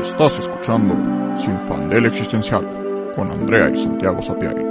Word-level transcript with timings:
Estás 0.00 0.38
escuchando 0.38 0.94
Sin 1.36 1.58
Fandel 1.66 2.06
Existencial 2.06 3.12
con 3.14 3.30
Andrea 3.30 3.70
y 3.70 3.76
Santiago 3.76 4.22
Sapiari. 4.22 4.62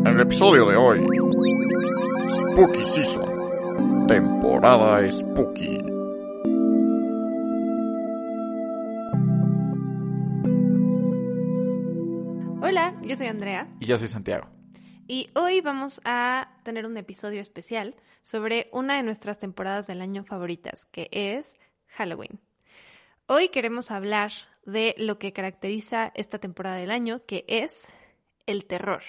En 0.00 0.06
el 0.06 0.20
episodio 0.20 0.66
de 0.66 0.76
hoy, 0.76 1.06
Spooky 2.28 2.84
Season, 2.86 4.06
temporada 4.06 5.10
Spooky. 5.10 5.78
Hola, 12.60 12.94
yo 13.02 13.16
soy 13.16 13.26
Andrea 13.26 13.68
Y 13.80 13.86
yo 13.86 13.98
soy 13.98 14.08
Santiago. 14.08 14.46
y 15.06 15.28
hoy 15.34 15.60
vamos 15.60 16.00
a 16.04 16.48
tener 16.62 16.86
un 16.86 16.96
episodio 16.96 17.40
especial 17.40 17.94
sobre 18.22 18.68
una 18.72 18.96
de 18.96 19.02
nuestras 19.02 19.38
temporadas 19.38 19.86
del 19.86 20.00
año 20.00 20.24
favoritas, 20.24 20.86
que 20.86 21.08
es 21.12 21.56
Halloween. 21.94 22.40
Hoy 23.26 23.48
queremos 23.48 23.90
hablar 23.90 24.32
de 24.66 24.94
lo 24.98 25.18
que 25.18 25.32
caracteriza 25.32 26.12
esta 26.14 26.38
temporada 26.38 26.76
del 26.76 26.90
año, 26.90 27.24
que 27.24 27.44
es 27.46 27.92
el 28.46 28.66
terror. 28.66 29.02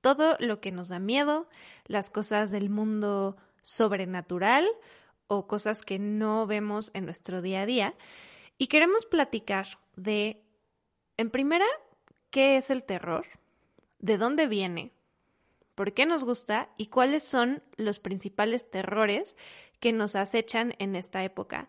Todo 0.00 0.36
lo 0.40 0.60
que 0.60 0.72
nos 0.72 0.88
da 0.88 0.98
miedo, 0.98 1.48
las 1.86 2.10
cosas 2.10 2.50
del 2.50 2.70
mundo 2.70 3.36
sobrenatural 3.62 4.66
o 5.26 5.46
cosas 5.46 5.84
que 5.84 5.98
no 5.98 6.46
vemos 6.46 6.90
en 6.94 7.04
nuestro 7.04 7.42
día 7.42 7.62
a 7.62 7.66
día. 7.66 7.94
Y 8.58 8.68
queremos 8.68 9.06
platicar 9.06 9.66
de, 9.96 10.42
en 11.16 11.30
primera, 11.30 11.66
qué 12.30 12.56
es 12.56 12.70
el 12.70 12.84
terror, 12.84 13.26
de 13.98 14.18
dónde 14.18 14.46
viene, 14.46 14.92
por 15.74 15.92
qué 15.92 16.06
nos 16.06 16.24
gusta 16.24 16.70
y 16.76 16.86
cuáles 16.86 17.22
son 17.22 17.62
los 17.76 17.98
principales 17.98 18.70
terrores 18.70 19.36
que 19.80 19.92
nos 19.92 20.16
acechan 20.16 20.74
en 20.78 20.96
esta 20.96 21.24
época 21.24 21.68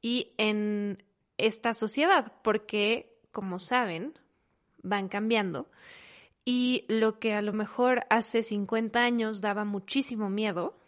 y 0.00 0.32
en 0.38 1.02
esta 1.38 1.74
sociedad, 1.74 2.32
porque, 2.42 3.18
como 3.32 3.58
saben, 3.58 4.18
van 4.82 5.08
cambiando. 5.08 5.70
Y 6.44 6.84
lo 6.88 7.18
que 7.18 7.34
a 7.34 7.42
lo 7.42 7.52
mejor 7.52 8.06
hace 8.10 8.42
50 8.42 8.98
años 9.00 9.40
daba 9.40 9.64
muchísimo 9.64 10.30
miedo, 10.30 10.78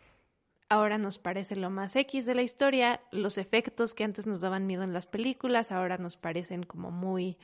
ahora 0.69 0.99
nos 0.99 1.19
parece 1.19 1.57
lo 1.57 1.71
más 1.71 1.95
X 1.95 2.25
de 2.25 2.35
la 2.35 2.43
historia. 2.43 3.01
Los 3.11 3.39
efectos 3.39 3.95
que 3.95 4.05
antes 4.05 4.27
nos 4.27 4.41
daban 4.41 4.67
miedo 4.67 4.83
en 4.83 4.95
las 4.95 5.07
películas, 5.07 5.71
ahora 5.73 5.99
nos 5.99 6.17
parecen 6.17 6.63
como 6.63 6.91
muy, 6.91 7.37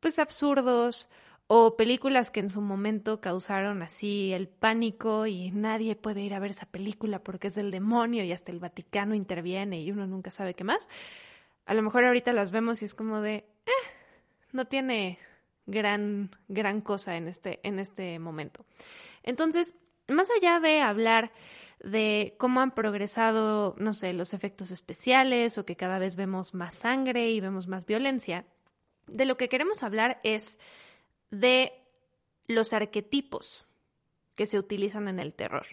pues, 0.00 0.18
absurdos. 0.18 1.08
O 1.46 1.76
películas 1.76 2.30
que 2.30 2.40
en 2.40 2.48
su 2.48 2.62
momento 2.62 3.20
causaron 3.20 3.82
así 3.82 4.32
el 4.32 4.48
pánico 4.48 5.26
y 5.26 5.50
nadie 5.50 5.94
puede 5.94 6.22
ir 6.22 6.34
a 6.34 6.38
ver 6.38 6.50
esa 6.50 6.66
película 6.66 7.18
porque 7.18 7.48
es 7.48 7.54
del 7.54 7.70
demonio 7.70 8.24
y 8.24 8.32
hasta 8.32 8.50
el 8.50 8.60
Vaticano 8.60 9.14
interviene 9.14 9.80
y 9.82 9.90
uno 9.90 10.06
nunca 10.06 10.30
sabe 10.30 10.54
qué 10.54 10.64
más. 10.64 10.88
A 11.66 11.74
lo 11.74 11.82
mejor 11.82 12.06
ahorita 12.06 12.32
las 12.32 12.50
vemos 12.50 12.80
y 12.80 12.86
es 12.86 12.94
como 12.94 13.20
de, 13.20 13.44
eh, 13.66 13.70
no 14.52 14.66
tiene 14.66 15.18
gran, 15.66 16.30
gran 16.48 16.80
cosa 16.80 17.16
en 17.16 17.28
este, 17.28 17.60
en 17.62 17.78
este 17.78 18.18
momento. 18.18 18.64
Entonces, 19.22 19.74
más 20.08 20.28
allá 20.30 20.60
de 20.60 20.80
hablar 20.80 21.32
de 21.80 22.34
cómo 22.38 22.60
han 22.60 22.72
progresado, 22.72 23.74
no 23.78 23.92
sé, 23.92 24.12
los 24.12 24.34
efectos 24.34 24.70
especiales 24.70 25.58
o 25.58 25.66
que 25.66 25.76
cada 25.76 25.98
vez 25.98 26.16
vemos 26.16 26.54
más 26.54 26.74
sangre 26.74 27.30
y 27.30 27.40
vemos 27.40 27.68
más 27.68 27.86
violencia, 27.86 28.46
de 29.06 29.26
lo 29.26 29.36
que 29.36 29.48
queremos 29.48 29.82
hablar 29.82 30.18
es 30.22 30.58
de 31.40 31.72
los 32.46 32.72
arquetipos 32.72 33.66
que 34.34 34.46
se 34.46 34.58
utilizan 34.58 35.08
en 35.08 35.18
el 35.18 35.34
terror 35.34 35.66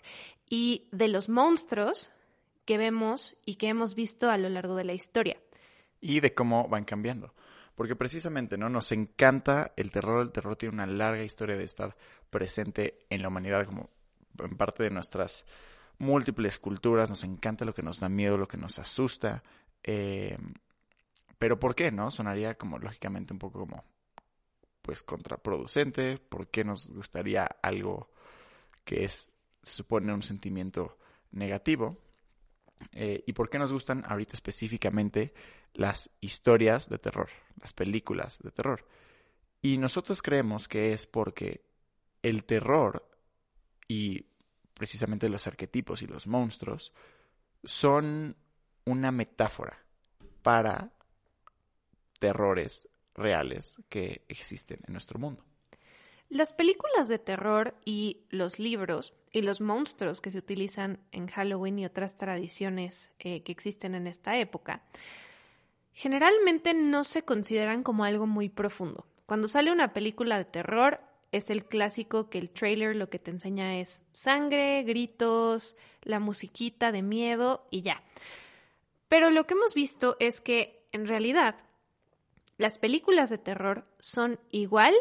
y 0.49 0.87
de 0.91 1.07
los 1.07 1.29
monstruos 1.29 2.09
que 2.65 2.77
vemos 2.77 3.37
y 3.45 3.55
que 3.55 3.67
hemos 3.67 3.95
visto 3.95 4.29
a 4.29 4.37
lo 4.37 4.49
largo 4.49 4.75
de 4.75 4.85
la 4.85 4.93
historia. 4.93 5.37
Y 5.99 6.19
de 6.19 6.33
cómo 6.33 6.67
van 6.67 6.85
cambiando. 6.85 7.33
Porque 7.75 7.95
precisamente, 7.95 8.57
¿no? 8.57 8.69
Nos 8.69 8.91
encanta 8.91 9.73
el 9.75 9.91
terror. 9.91 10.21
El 10.21 10.31
terror 10.31 10.55
tiene 10.55 10.75
una 10.75 10.85
larga 10.85 11.23
historia 11.23 11.57
de 11.57 11.63
estar 11.63 11.95
presente 12.29 12.99
en 13.09 13.21
la 13.21 13.29
humanidad 13.29 13.65
como 13.65 13.89
en 14.39 14.57
parte 14.57 14.83
de 14.83 14.89
nuestras 14.89 15.45
múltiples 15.97 16.59
culturas. 16.59 17.09
Nos 17.09 17.23
encanta 17.23 17.65
lo 17.65 17.73
que 17.73 17.83
nos 17.83 17.99
da 17.99 18.09
miedo, 18.09 18.37
lo 18.37 18.47
que 18.47 18.57
nos 18.57 18.77
asusta. 18.77 19.43
Eh, 19.83 20.37
pero 21.37 21.59
¿por 21.59 21.73
qué, 21.73 21.91
no? 21.91 22.11
Sonaría 22.11 22.55
como 22.55 22.77
lógicamente 22.77 23.33
un 23.33 23.39
poco 23.39 23.59
como 23.59 23.83
pues 24.81 25.03
contraproducente. 25.03 26.17
¿Por 26.17 26.47
qué 26.49 26.63
nos 26.63 26.89
gustaría 26.89 27.45
algo 27.61 28.11
que 28.83 29.05
es, 29.05 29.31
se 29.61 29.73
supone, 29.73 30.13
un 30.13 30.23
sentimiento 30.23 30.97
negativo? 31.31 31.97
Eh, 32.91 33.23
¿Y 33.27 33.33
por 33.33 33.49
qué 33.49 33.59
nos 33.59 33.71
gustan 33.71 34.03
ahorita 34.07 34.33
específicamente 34.33 35.33
las 35.73 36.09
historias 36.19 36.89
de 36.89 36.97
terror, 36.97 37.29
las 37.59 37.73
películas 37.73 38.39
de 38.39 38.51
terror? 38.51 38.87
Y 39.61 39.77
nosotros 39.77 40.21
creemos 40.21 40.67
que 40.67 40.93
es 40.93 41.05
porque 41.05 41.63
el 42.23 42.43
terror 42.45 43.07
y 43.87 44.25
precisamente 44.73 45.29
los 45.29 45.45
arquetipos 45.45 46.01
y 46.01 46.07
los 46.07 46.25
monstruos 46.25 46.93
son 47.63 48.35
una 48.85 49.11
metáfora 49.11 49.77
para 50.41 50.91
terrores 52.19 52.87
reales 53.15 53.77
que 53.89 54.23
existen 54.27 54.79
en 54.87 54.93
nuestro 54.93 55.19
mundo. 55.19 55.43
Las 56.29 56.53
películas 56.53 57.09
de 57.09 57.19
terror 57.19 57.75
y 57.83 58.21
los 58.29 58.57
libros 58.57 59.13
y 59.33 59.41
los 59.41 59.59
monstruos 59.59 60.21
que 60.21 60.31
se 60.31 60.37
utilizan 60.37 60.99
en 61.11 61.27
Halloween 61.27 61.79
y 61.79 61.85
otras 61.85 62.15
tradiciones 62.15 63.11
eh, 63.19 63.43
que 63.43 63.51
existen 63.51 63.95
en 63.95 64.07
esta 64.07 64.37
época, 64.37 64.81
generalmente 65.93 66.73
no 66.73 67.03
se 67.03 67.23
consideran 67.23 67.83
como 67.83 68.05
algo 68.05 68.27
muy 68.27 68.47
profundo. 68.47 69.05
Cuando 69.25 69.47
sale 69.47 69.71
una 69.71 69.91
película 69.91 70.37
de 70.37 70.45
terror, 70.45 71.01
es 71.31 71.49
el 71.49 71.65
clásico 71.65 72.29
que 72.29 72.37
el 72.37 72.49
trailer 72.49 72.95
lo 72.95 73.09
que 73.09 73.19
te 73.19 73.31
enseña 73.31 73.79
es 73.79 74.01
sangre, 74.13 74.83
gritos, 74.83 75.75
la 76.03 76.19
musiquita 76.19 76.91
de 76.91 77.01
miedo 77.01 77.67
y 77.71 77.81
ya. 77.81 78.03
Pero 79.07 79.29
lo 79.29 79.45
que 79.45 79.53
hemos 79.53 79.73
visto 79.73 80.15
es 80.19 80.39
que, 80.39 80.87
en 80.91 81.07
realidad, 81.07 81.55
las 82.61 82.77
películas 82.77 83.31
de 83.31 83.39
terror 83.39 83.87
son 83.97 84.39
igual 84.51 84.93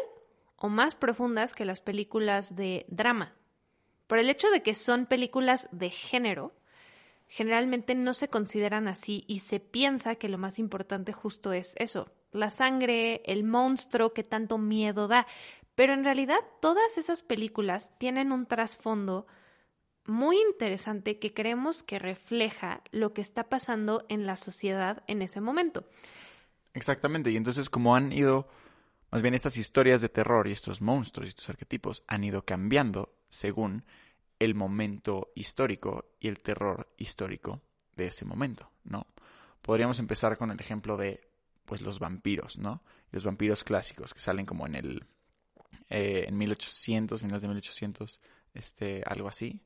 o 0.55 0.67
más 0.67 0.95
profundas 0.95 1.53
que 1.53 1.63
las 1.63 1.79
películas 1.79 2.55
de 2.55 2.85
drama. 2.89 3.35
Por 4.07 4.17
el 4.17 4.31
hecho 4.31 4.49
de 4.49 4.63
que 4.63 4.73
son 4.73 5.05
películas 5.05 5.69
de 5.71 5.91
género, 5.91 6.55
generalmente 7.27 7.93
no 7.93 8.13
se 8.13 8.29
consideran 8.29 8.87
así 8.87 9.25
y 9.27 9.39
se 9.39 9.59
piensa 9.59 10.15
que 10.15 10.27
lo 10.27 10.39
más 10.39 10.57
importante 10.57 11.13
justo 11.13 11.53
es 11.53 11.75
eso, 11.77 12.11
la 12.31 12.49
sangre, 12.49 13.21
el 13.25 13.43
monstruo 13.43 14.11
que 14.11 14.23
tanto 14.23 14.57
miedo 14.57 15.07
da. 15.07 15.27
Pero 15.75 15.93
en 15.93 16.03
realidad 16.03 16.39
todas 16.61 16.97
esas 16.97 17.21
películas 17.21 17.91
tienen 17.99 18.31
un 18.31 18.47
trasfondo 18.47 19.27
muy 20.05 20.37
interesante 20.41 21.19
que 21.19 21.31
creemos 21.31 21.83
que 21.83 21.99
refleja 21.99 22.81
lo 22.91 23.13
que 23.13 23.21
está 23.21 23.49
pasando 23.49 24.03
en 24.09 24.25
la 24.25 24.35
sociedad 24.35 25.03
en 25.05 25.21
ese 25.21 25.41
momento. 25.41 25.85
Exactamente, 26.73 27.31
y 27.31 27.37
entonces 27.37 27.69
como 27.69 27.95
han 27.95 28.11
ido, 28.11 28.47
más 29.11 29.21
bien 29.21 29.33
estas 29.33 29.57
historias 29.57 30.01
de 30.01 30.09
terror 30.09 30.47
y 30.47 30.51
estos 30.51 30.81
monstruos 30.81 31.27
y 31.27 31.29
estos 31.29 31.49
arquetipos 31.49 32.03
han 32.07 32.23
ido 32.23 32.45
cambiando 32.45 33.17
según 33.29 33.83
el 34.39 34.55
momento 34.55 35.31
histórico 35.35 36.13
y 36.19 36.27
el 36.27 36.39
terror 36.39 36.93
histórico 36.97 37.61
de 37.95 38.07
ese 38.07 38.25
momento, 38.25 38.71
¿no? 38.83 39.05
Podríamos 39.61 39.99
empezar 39.99 40.37
con 40.37 40.49
el 40.49 40.59
ejemplo 40.59 40.97
de, 40.97 41.27
pues, 41.65 41.81
los 41.81 41.99
vampiros, 41.99 42.57
¿no? 42.57 42.81
Los 43.11 43.23
vampiros 43.23 43.63
clásicos 43.63 44.13
que 44.13 44.19
salen 44.19 44.45
como 44.45 44.65
en 44.65 44.75
el, 44.75 45.05
eh, 45.89 46.25
en 46.27 46.37
1800, 46.37 47.21
finales 47.21 47.41
de 47.43 47.47
1800, 47.49 48.19
este, 48.53 49.03
algo 49.05 49.27
así. 49.27 49.61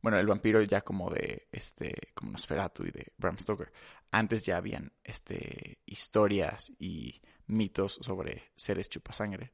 Bueno, 0.00 0.18
el 0.18 0.26
vampiro 0.26 0.62
ya 0.62 0.82
como 0.82 1.10
de, 1.10 1.48
este, 1.50 2.12
como 2.14 2.32
Nosferatu 2.32 2.84
y 2.84 2.90
de 2.90 3.12
Bram 3.18 3.38
Stoker. 3.38 3.72
Antes 4.10 4.44
ya 4.44 4.56
habían, 4.56 4.92
este, 5.04 5.78
historias 5.86 6.72
y 6.78 7.20
mitos 7.46 7.98
sobre 8.02 8.50
seres 8.54 8.88
chupasangre. 8.88 9.52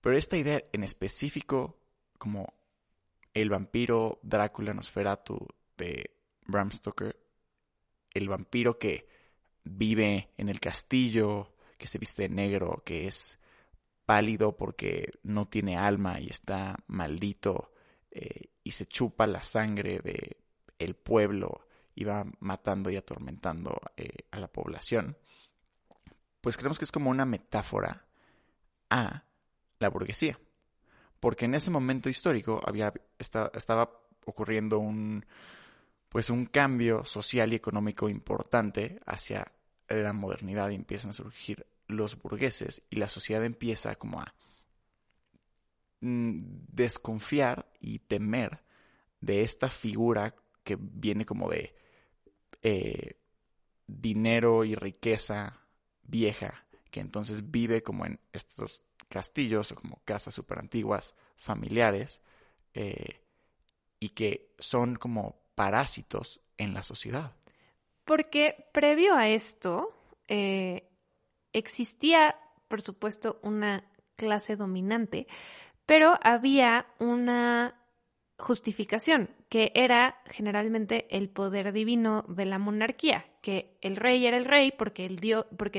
Pero 0.00 0.16
esta 0.16 0.36
idea 0.36 0.62
en 0.72 0.84
específico, 0.84 1.78
como 2.18 2.54
el 3.32 3.48
vampiro 3.50 4.18
Drácula 4.22 4.74
Nosferatu 4.74 5.46
de 5.76 6.16
Bram 6.46 6.70
Stoker, 6.70 7.16
el 8.12 8.28
vampiro 8.28 8.78
que 8.78 9.08
vive 9.64 10.30
en 10.36 10.48
el 10.48 10.60
castillo, 10.60 11.54
que 11.78 11.86
se 11.86 11.98
viste 11.98 12.22
de 12.22 12.28
negro, 12.28 12.82
que 12.84 13.06
es 13.06 13.38
pálido 14.04 14.56
porque 14.56 15.12
no 15.22 15.48
tiene 15.48 15.76
alma 15.76 16.20
y 16.20 16.28
está 16.28 16.76
maldito 16.88 17.72
y 18.70 18.72
se 18.72 18.86
chupa 18.86 19.26
la 19.26 19.42
sangre 19.42 19.98
de 19.98 20.36
el 20.78 20.94
pueblo 20.94 21.66
y 21.92 22.04
va 22.04 22.24
matando 22.38 22.88
y 22.88 22.94
atormentando 22.96 23.80
eh, 23.96 24.10
a 24.30 24.38
la 24.38 24.46
población, 24.46 25.16
pues 26.40 26.56
creemos 26.56 26.78
que 26.78 26.84
es 26.84 26.92
como 26.92 27.10
una 27.10 27.24
metáfora 27.24 28.06
a 28.90 29.24
la 29.80 29.88
burguesía. 29.90 30.38
Porque 31.18 31.46
en 31.46 31.56
ese 31.56 31.72
momento 31.72 32.08
histórico 32.08 32.60
había, 32.64 32.92
esta- 33.18 33.50
estaba 33.54 33.90
ocurriendo 34.24 34.78
un, 34.78 35.26
pues 36.08 36.30
un 36.30 36.46
cambio 36.46 37.04
social 37.04 37.52
y 37.52 37.56
económico 37.56 38.08
importante 38.08 39.00
hacia 39.04 39.50
la 39.88 40.12
modernidad 40.12 40.70
y 40.70 40.76
empiezan 40.76 41.10
a 41.10 41.14
surgir 41.14 41.66
los 41.88 42.16
burgueses 42.22 42.82
y 42.88 42.96
la 42.96 43.08
sociedad 43.08 43.44
empieza 43.44 43.96
como 43.96 44.20
a 44.20 44.32
desconfiar 46.00 47.70
y 47.80 47.98
temer 48.00 48.62
de 49.20 49.42
esta 49.42 49.68
figura 49.68 50.34
que 50.64 50.76
viene 50.80 51.26
como 51.26 51.50
de 51.50 51.74
eh, 52.62 53.16
dinero 53.86 54.64
y 54.64 54.74
riqueza 54.74 55.60
vieja, 56.02 56.66
que 56.90 57.00
entonces 57.00 57.50
vive 57.50 57.82
como 57.82 58.06
en 58.06 58.18
estos 58.32 58.82
castillos 59.08 59.72
o 59.72 59.74
como 59.74 60.00
casas 60.04 60.34
súper 60.34 60.58
antiguas, 60.58 61.14
familiares, 61.36 62.20
eh, 62.74 63.20
y 63.98 64.10
que 64.10 64.54
son 64.58 64.96
como 64.96 65.40
parásitos 65.54 66.40
en 66.56 66.72
la 66.72 66.82
sociedad. 66.82 67.36
Porque 68.04 68.68
previo 68.72 69.14
a 69.14 69.28
esto 69.28 69.94
eh, 70.28 70.88
existía, 71.52 72.36
por 72.68 72.82
supuesto, 72.82 73.38
una 73.42 73.84
clase 74.16 74.56
dominante, 74.56 75.26
pero 75.90 76.20
había 76.22 76.86
una 77.00 77.74
justificación, 78.38 79.28
que 79.48 79.72
era 79.74 80.22
generalmente 80.26 81.08
el 81.10 81.28
poder 81.28 81.72
divino 81.72 82.24
de 82.28 82.44
la 82.44 82.60
monarquía, 82.60 83.26
que 83.42 83.76
el 83.80 83.96
rey 83.96 84.24
era 84.24 84.36
el 84.36 84.44
rey 84.44 84.70
porque, 84.70 85.08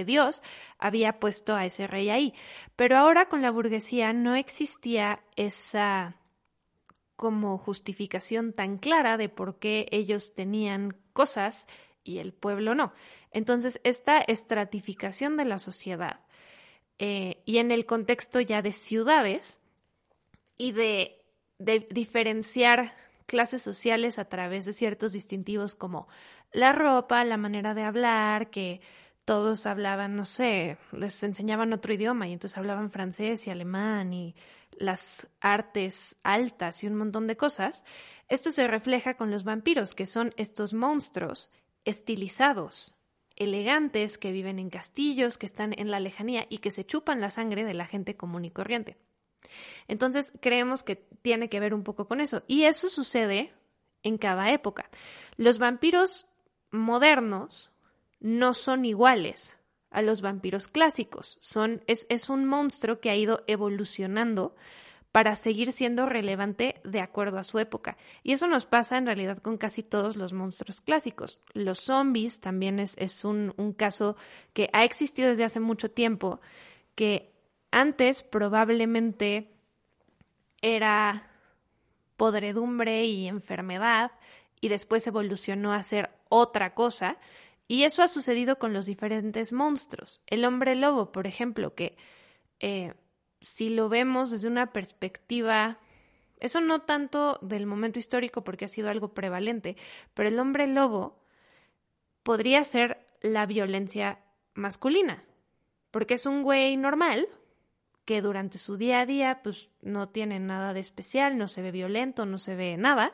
Dios 0.04 0.44
había 0.78 1.18
puesto 1.22 1.56
a 1.56 1.66
ese 1.66 1.88
rey 1.88 2.10
ahí. 2.10 2.34
Pero 2.76 2.98
ahora 2.98 3.30
con 3.30 3.42
la 3.42 3.52
burguesía 3.52 4.12
no 4.12 4.36
existía 4.36 5.24
esa 5.38 6.18
como 7.16 7.58
justificación 7.58 8.52
tan 8.52 8.80
clara 8.80 9.16
de 9.16 9.30
por 9.30 9.60
qué 9.60 9.88
ellos 9.92 10.34
tenían 10.36 10.98
cosas 11.14 11.68
y 12.04 12.18
el 12.18 12.34
pueblo 12.34 12.76
no. 12.76 12.92
Entonces, 13.32 13.80
esta 13.86 14.20
estratificación 14.20 15.38
de 15.38 15.46
la 15.46 15.58
sociedad 15.58 16.20
eh, 17.00 17.42
y 17.46 17.60
en 17.60 17.72
el 17.72 17.86
contexto 17.86 18.42
ya 18.42 18.62
de 18.62 18.74
ciudades 18.74 19.61
y 20.62 20.74
de, 20.74 21.18
diferenciar 21.90 22.94
clases 23.26 23.64
sociales 23.64 24.20
a 24.20 24.26
través 24.26 24.66
de 24.66 24.74
ciertos 24.74 25.14
distintivos 25.14 25.76
como 25.76 26.08
la 26.52 26.72
ropa, 26.72 27.24
la 27.24 27.38
manera 27.38 27.74
de 27.74 27.82
hablar, 27.82 28.52
que 28.52 28.80
todos 29.26 29.66
hablaban, 29.66 30.16
no 30.16 30.26
sé, 30.26 30.78
les 30.92 31.24
enseñaban 31.24 31.74
otro 31.74 31.94
idioma 31.94 32.28
y 32.28 32.34
entonces 32.34 32.60
hablaban 32.60 32.92
francés 32.92 33.48
y 33.48 33.50
alemán 33.50 34.14
y 34.14 34.36
las 34.78 35.28
artes 35.40 36.18
altas 36.22 36.84
y 36.84 36.88
un 36.88 36.96
montón 36.96 37.26
de 37.26 37.38
cosas, 37.38 37.84
esto 38.28 38.52
se 38.52 38.68
refleja 38.68 39.16
con 39.16 39.32
los 39.32 39.44
vampiros, 39.44 39.96
que 39.96 40.06
son 40.06 40.32
estos 40.38 40.74
monstruos 40.74 41.50
estilizados, 41.86 42.94
elegantes, 43.36 44.20
que 44.20 44.32
viven 44.32 44.60
en 44.60 44.70
castillos, 44.70 45.40
que 45.40 45.48
están 45.48 45.74
en 45.78 45.90
la 45.90 46.00
lejanía 46.00 46.46
y 46.50 46.60
que 46.60 46.70
se 46.70 46.86
chupan 46.86 47.20
la 47.20 47.32
sangre 47.32 47.66
de 47.66 47.74
la 47.74 47.88
gente 47.88 48.16
común 48.16 48.46
y 48.46 48.52
corriente. 48.52 48.98
Entonces 49.88 50.34
creemos 50.42 50.84
que 50.84 50.96
tiene 50.96 51.50
que 51.50 51.60
ver 51.60 51.74
un 51.74 51.84
poco 51.84 52.08
con 52.08 52.22
eso. 52.22 52.44
Y 52.48 52.64
eso 52.64 52.90
sucede 52.90 53.54
en 54.04 54.18
cada 54.18 54.52
época. 54.52 54.90
Los 55.38 55.60
vampiros 55.60 56.26
modernos 56.72 57.72
no 58.20 58.54
son 58.54 58.86
iguales 58.86 59.58
a 59.90 60.02
los 60.02 60.22
vampiros 60.22 60.68
clásicos. 60.68 61.38
Son, 61.42 61.84
es, 61.88 62.30
un 62.30 62.46
monstruo 62.46 63.00
que 63.00 63.10
ha 63.10 63.16
ido 63.16 63.44
evolucionando 63.48 64.56
para 65.12 65.36
seguir 65.36 65.74
siendo 65.74 66.06
relevante 66.06 66.80
de 66.86 67.02
acuerdo 67.02 67.38
a 67.38 67.44
su 67.44 67.60
época. 67.60 67.98
Y 68.24 68.32
eso 68.32 68.48
nos 68.48 68.66
pasa 68.66 68.98
en 68.98 69.06
realidad 69.06 69.40
con 69.40 69.58
casi 69.58 69.84
todos 69.84 70.16
los 70.16 70.32
monstruos 70.32 70.80
clásicos. 70.80 71.40
Los 71.54 71.80
zombies 71.80 72.40
también 72.40 72.80
es, 72.80 72.96
es 72.98 73.26
un, 73.26 73.54
un, 73.58 73.74
caso 73.74 74.16
que 74.54 74.70
ha 74.72 74.86
existido 74.86 75.28
desde 75.28 75.44
hace 75.44 75.60
mucho 75.60 75.92
tiempo, 75.92 76.40
que 76.96 77.31
antes 77.72 78.22
probablemente 78.24 79.52
era 80.62 81.32
podredumbre 82.18 83.06
y 83.06 83.28
enfermedad 83.28 84.12
y 84.60 84.68
después 84.68 85.08
evolucionó 85.08 85.74
a 85.74 85.84
ser 85.84 86.12
otra 86.30 86.76
cosa 86.76 87.18
y 87.68 87.84
eso 87.84 88.04
ha 88.04 88.08
sucedido 88.08 88.60
con 88.60 88.74
los 88.74 88.86
diferentes 88.86 89.54
monstruos. 89.54 90.22
El 90.28 90.46
hombre 90.46 90.76
lobo, 90.76 91.12
por 91.12 91.26
ejemplo, 91.26 91.74
que 91.74 91.98
eh, 92.60 92.94
si 93.40 93.70
lo 93.70 93.90
vemos 93.90 94.30
desde 94.30 94.48
una 94.48 94.72
perspectiva, 94.72 95.80
eso 96.40 96.62
no 96.62 96.82
tanto 96.82 97.40
del 97.42 97.66
momento 97.66 97.98
histórico 97.98 98.44
porque 98.44 98.66
ha 98.66 98.68
sido 98.68 98.90
algo 98.90 99.14
prevalente, 99.14 99.78
pero 100.14 100.30
el 100.30 100.38
hombre 100.38 100.68
lobo 100.68 101.24
podría 102.24 102.64
ser 102.64 103.06
la 103.22 103.46
violencia 103.46 104.20
masculina, 104.54 105.24
porque 105.90 106.16
es 106.16 106.26
un 106.26 106.44
güey 106.44 106.78
normal 106.78 107.28
que 108.12 108.22
durante 108.22 108.58
su 108.58 108.76
día 108.76 109.00
a 109.00 109.06
día 109.06 109.40
pues 109.42 109.70
no 109.82 110.10
tiene 110.10 110.38
nada 110.38 110.74
de 110.74 110.82
especial, 110.82 111.38
no 111.38 111.48
se 111.48 111.62
ve 111.62 111.72
violento, 111.72 112.26
no 112.26 112.38
se 112.40 112.56
ve 112.56 112.76
nada, 112.76 113.14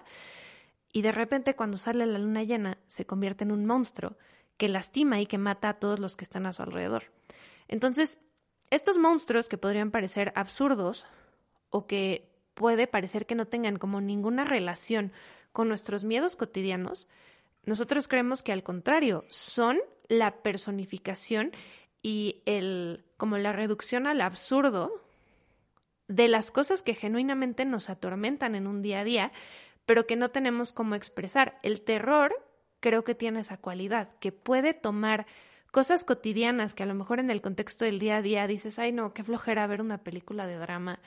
y 0.91 1.03
de 1.03 1.11
repente 1.11 1.55
cuando 1.55 1.77
sale 1.77 2.07
la 2.07 2.17
luna 2.17 2.41
llena 2.41 2.79
se 2.87 3.05
convierte 3.05 3.43
en 3.43 3.51
un 3.51 3.67
monstruo 3.67 4.17
que 4.57 4.67
lastima 4.67 5.21
y 5.21 5.27
que 5.27 5.37
mata 5.37 5.69
a 5.69 5.73
todos 5.75 5.99
los 5.99 6.17
que 6.17 6.23
están 6.23 6.47
a 6.47 6.51
su 6.51 6.63
alrededor. 6.63 7.11
Entonces, 7.67 8.21
estos 8.71 8.97
monstruos 8.97 9.49
que 9.49 9.59
podrían 9.59 9.91
parecer 9.91 10.33
absurdos 10.33 11.05
o 11.69 11.85
que 11.85 12.27
puede 12.55 12.87
parecer 12.87 13.27
que 13.27 13.35
no 13.35 13.45
tengan 13.45 13.77
como 13.77 14.01
ninguna 14.01 14.45
relación 14.45 15.11
con 15.51 15.67
nuestros 15.67 16.05
miedos 16.05 16.35
cotidianos, 16.35 17.05
nosotros 17.65 18.07
creemos 18.07 18.41
que 18.41 18.51
al 18.51 18.63
contrario, 18.63 19.25
son 19.27 19.77
la 20.07 20.41
personificación 20.41 21.51
y 22.07 22.41
el 22.45 23.03
como 23.17 23.37
la 23.37 23.51
reducción 23.51 24.07
al 24.07 24.21
absurdo 24.21 25.03
de 26.07 26.29
las 26.29 26.51
cosas 26.51 26.81
que 26.81 26.95
genuinamente 26.95 27.65
nos 27.65 27.89
atormentan 27.89 28.55
en 28.55 28.65
un 28.65 28.81
día 28.81 29.01
a 29.01 29.03
día, 29.03 29.33
pero 29.85 30.07
que 30.07 30.15
no 30.15 30.29
tenemos 30.31 30.71
cómo 30.71 30.95
expresar. 30.95 31.57
El 31.63 31.81
terror 31.81 32.33
creo 32.79 33.03
que 33.03 33.13
tiene 33.13 33.41
esa 33.41 33.57
cualidad, 33.57 34.07
que 34.21 34.31
puede 34.31 34.73
tomar 34.73 35.25
cosas 35.71 36.05
cotidianas 36.05 36.73
que 36.73 36.83
a 36.83 36.85
lo 36.85 36.95
mejor 36.95 37.19
en 37.19 37.29
el 37.29 37.41
contexto 37.41 37.83
del 37.83 37.99
día 37.99 38.17
a 38.17 38.21
día 38.21 38.47
dices, 38.47 38.79
ay 38.79 38.93
no, 38.93 39.13
qué 39.13 39.25
flojera 39.25 39.67
ver 39.67 39.81
una 39.81 39.97
película 39.97 40.47
de 40.47 40.55
drama 40.55 41.01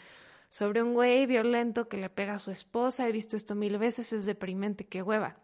sobre 0.50 0.82
un 0.82 0.92
güey 0.92 1.24
violento 1.24 1.88
que 1.88 1.96
le 1.96 2.10
pega 2.10 2.34
a 2.34 2.38
su 2.40 2.50
esposa, 2.50 3.08
he 3.08 3.12
visto 3.12 3.38
esto 3.38 3.54
mil 3.54 3.78
veces, 3.78 4.12
es 4.12 4.26
deprimente, 4.26 4.86
qué 4.86 5.00
hueva. 5.00 5.38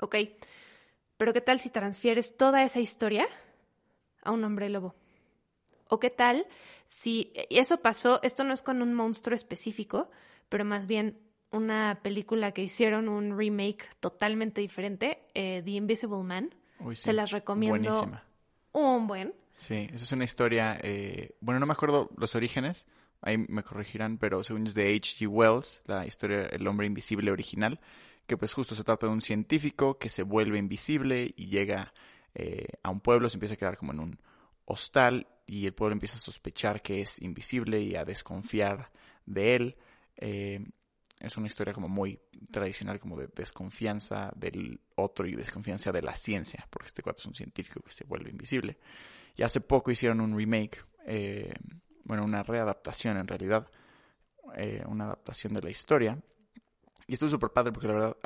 Ok, 0.00 0.16
pero 1.18 1.32
¿qué 1.32 1.40
tal 1.40 1.60
si 1.60 1.70
transfieres 1.70 2.36
toda 2.36 2.64
esa 2.64 2.80
historia 2.80 3.28
a 4.22 4.30
un 4.30 4.44
hombre 4.44 4.68
lobo? 4.68 4.94
¿O 5.88 6.00
qué 6.00 6.10
tal 6.10 6.46
si 6.86 7.32
eso 7.48 7.80
pasó, 7.80 8.20
esto 8.22 8.44
no 8.44 8.52
es 8.52 8.62
con 8.62 8.82
un 8.82 8.92
monstruo 8.92 9.34
específico, 9.34 10.10
pero 10.48 10.64
más 10.64 10.86
bien 10.86 11.18
una 11.50 12.00
película 12.02 12.52
que 12.52 12.62
hicieron, 12.62 13.08
un 13.08 13.36
remake 13.36 13.88
totalmente 14.00 14.60
diferente, 14.60 15.22
eh, 15.34 15.62
The 15.64 15.70
Invisible 15.70 16.22
Man. 16.22 16.54
Se 16.94 17.12
las 17.12 17.30
recomiendo. 17.30 17.90
Buenísima. 17.90 18.24
Un 18.72 19.06
buen. 19.06 19.34
Sí, 19.56 19.88
esa 19.92 20.04
es 20.04 20.12
una 20.12 20.24
historia, 20.24 20.78
eh, 20.82 21.34
bueno, 21.40 21.60
no 21.60 21.66
me 21.66 21.72
acuerdo 21.72 22.10
los 22.16 22.34
orígenes, 22.34 22.86
ahí 23.20 23.38
me 23.38 23.62
corregirán, 23.62 24.18
pero 24.18 24.42
según 24.42 24.66
es 24.66 24.74
de 24.74 24.94
H.G. 24.94 25.28
Wells, 25.28 25.82
la 25.86 26.06
historia 26.06 26.46
El 26.46 26.66
hombre 26.66 26.86
invisible 26.86 27.30
original, 27.30 27.80
que 28.26 28.36
pues 28.36 28.52
justo 28.52 28.74
se 28.74 28.84
trata 28.84 29.06
de 29.06 29.12
un 29.12 29.20
científico 29.20 29.98
que 29.98 30.08
se 30.08 30.24
vuelve 30.24 30.58
invisible 30.58 31.32
y 31.36 31.46
llega 31.46 31.92
eh, 32.34 32.66
a 32.82 32.90
un 32.90 33.00
pueblo, 33.00 33.28
se 33.28 33.36
empieza 33.36 33.54
a 33.54 33.58
quedar 33.58 33.76
como 33.76 33.92
en 33.92 34.00
un 34.00 34.20
hostal 34.64 35.26
y 35.46 35.66
el 35.66 35.74
pueblo 35.74 35.92
empieza 35.92 36.16
a 36.16 36.20
sospechar 36.20 36.82
que 36.82 37.02
es 37.02 37.20
invisible 37.20 37.80
y 37.80 37.96
a 37.96 38.04
desconfiar 38.04 38.90
de 39.26 39.54
él. 39.54 39.76
Es 41.22 41.36
una 41.36 41.46
historia 41.46 41.72
como 41.72 41.88
muy 41.88 42.18
tradicional, 42.50 42.98
como 42.98 43.16
de 43.16 43.28
desconfianza 43.28 44.32
del 44.34 44.80
otro 44.96 45.24
y 45.24 45.36
desconfianza 45.36 45.92
de 45.92 46.02
la 46.02 46.16
ciencia, 46.16 46.66
porque 46.68 46.88
este 46.88 47.00
cuate 47.00 47.20
es 47.20 47.26
un 47.26 47.34
científico 47.34 47.80
que 47.80 47.92
se 47.92 48.02
vuelve 48.02 48.28
invisible. 48.28 48.76
Y 49.36 49.44
hace 49.44 49.60
poco 49.60 49.92
hicieron 49.92 50.20
un 50.20 50.36
remake, 50.36 50.84
eh, 51.06 51.54
bueno, 52.02 52.24
una 52.24 52.42
readaptación 52.42 53.18
en 53.18 53.28
realidad, 53.28 53.68
eh, 54.56 54.82
una 54.88 55.04
adaptación 55.04 55.52
de 55.52 55.62
la 55.62 55.70
historia. 55.70 56.18
Y 57.06 57.12
esto 57.12 57.26
es 57.26 57.30
súper 57.30 57.50
padre 57.50 57.70
porque 57.70 57.86
la 57.86 57.94
verdad 57.94 58.16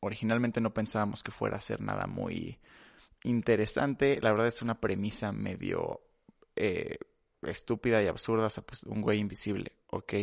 originalmente 0.00 0.60
no 0.60 0.74
pensábamos 0.74 1.22
que 1.22 1.30
fuera 1.30 1.56
a 1.56 1.60
ser 1.60 1.80
nada 1.80 2.08
muy 2.08 2.58
interesante. 3.24 4.20
La 4.20 4.32
verdad 4.32 4.48
es 4.48 4.62
una 4.62 4.80
premisa 4.80 5.32
medio 5.32 6.00
eh, 6.56 6.98
estúpida 7.42 8.02
y 8.02 8.06
absurda. 8.06 8.46
O 8.46 8.50
sea, 8.50 8.64
pues 8.64 8.82
un 8.84 9.00
güey 9.00 9.18
invisible, 9.18 9.72
ok. 9.88 10.14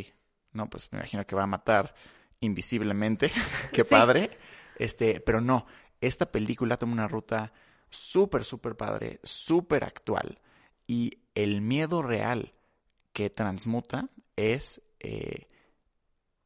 No, 0.54 0.70
pues 0.70 0.92
me 0.92 1.00
imagino 1.00 1.26
que 1.26 1.36
va 1.36 1.44
a 1.44 1.48
matar 1.48 1.94
invisiblemente. 2.40 3.32
Qué 3.74 3.86
padre. 3.86 4.38
Este, 4.78 5.20
pero 5.20 5.42
no, 5.42 5.66
esta 6.02 6.32
película 6.32 6.78
toma 6.78 6.94
una 6.94 7.08
ruta 7.08 7.52
súper, 7.90 8.44
súper 8.44 8.76
padre, 8.76 9.20
súper 9.24 9.84
actual. 9.84 10.40
Y 10.86 11.20
el 11.36 11.62
miedo 11.62 12.02
real 12.02 12.54
que 13.14 13.30
transmuta 13.30 14.10
es 14.36 14.82
eh, 15.00 15.48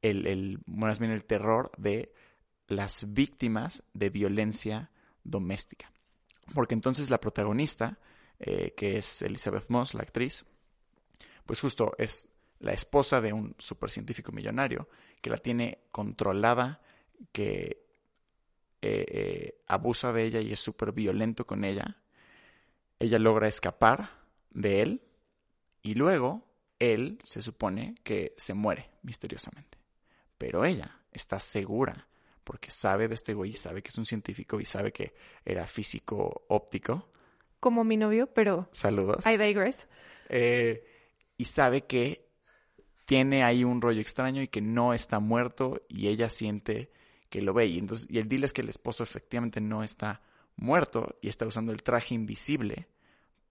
el, 0.01 0.25
el, 0.27 0.60
más 0.65 1.00
bien 1.00 1.12
el 1.12 1.25
terror 1.25 1.72
de 1.77 2.13
las 2.67 3.13
víctimas 3.13 3.84
de 3.93 4.10
violencia 4.10 4.91
doméstica. 5.24 5.91
Porque 6.53 6.74
entonces 6.74 7.10
la 7.10 7.20
protagonista, 7.20 7.98
eh, 8.39 8.74
que 8.75 8.98
es 8.98 9.22
Elizabeth 9.22 9.70
Moss, 9.70 9.93
la 9.93 10.03
actriz, 10.03 10.46
pues 11.46 11.60
justo 11.60 11.93
es 11.98 12.29
la 12.60 12.74
esposa 12.74 13.22
de 13.22 13.34
un 13.34 13.55
supercientífico 13.58 14.31
millonario 14.31 14.88
que 15.22 15.29
la 15.29 15.38
tiene 15.38 15.86
controlada, 15.91 16.81
que 17.31 17.86
eh, 18.81 19.05
eh, 19.08 19.62
abusa 19.67 20.12
de 20.12 20.25
ella 20.25 20.39
y 20.41 20.51
es 20.51 20.60
súper 20.60 20.91
violento 20.91 21.46
con 21.46 21.63
ella. 21.63 21.98
Ella 23.00 23.20
logra 23.20 23.48
escapar 23.48 24.10
de 24.51 24.81
él 24.81 25.01
y 25.81 25.96
luego 25.96 26.48
él 26.79 27.20
se 27.24 27.41
supone 27.41 27.96
que 28.03 28.34
se 28.38 28.53
muere 28.53 28.89
misteriosamente. 29.03 29.77
Pero 30.38 30.65
ella 30.65 31.00
está 31.12 31.39
segura 31.39 32.08
porque 32.43 32.71
sabe 32.71 33.07
de 33.07 33.15
este 33.15 33.33
güey 33.33 33.51
y 33.51 33.55
sabe 33.55 33.81
que 33.81 33.89
es 33.89 33.98
un 33.98 34.05
científico 34.05 34.60
y 34.60 34.65
sabe 34.65 34.91
que 34.91 35.13
era 35.45 35.67
físico 35.67 36.43
óptico. 36.48 37.10
Como 37.60 37.83
mi 37.83 37.98
novio, 37.98 38.27
pero... 38.27 38.69
Saludos. 38.71 39.25
I 39.25 39.38
digress. 39.38 39.88
Eh, 40.29 40.83
y 41.38 41.45
sabe 41.45 41.81
que 41.86 42.27
tiene 43.05 43.43
ahí 43.43 43.63
un 43.63 43.81
rollo 43.81 44.01
extraño 44.01 44.41
y 44.41 44.48
que 44.48 44.62
no 44.62 44.93
está 44.93 45.19
muerto 45.19 45.81
y 45.89 46.07
ella 46.07 46.29
siente 46.29 46.91
que 47.29 47.41
lo 47.41 47.53
ve. 47.53 47.65
Y, 47.67 47.79
entonces, 47.79 48.07
y 48.10 48.19
el 48.19 48.29
deal 48.29 48.43
es 48.43 48.53
que 48.53 48.62
el 48.62 48.69
esposo 48.69 49.03
efectivamente 49.03 49.60
no 49.60 49.83
está 49.83 50.21
muerto 50.55 51.17
y 51.21 51.29
está 51.29 51.45
usando 51.45 51.71
el 51.71 51.83
traje 51.83 52.15
invisible 52.15 52.88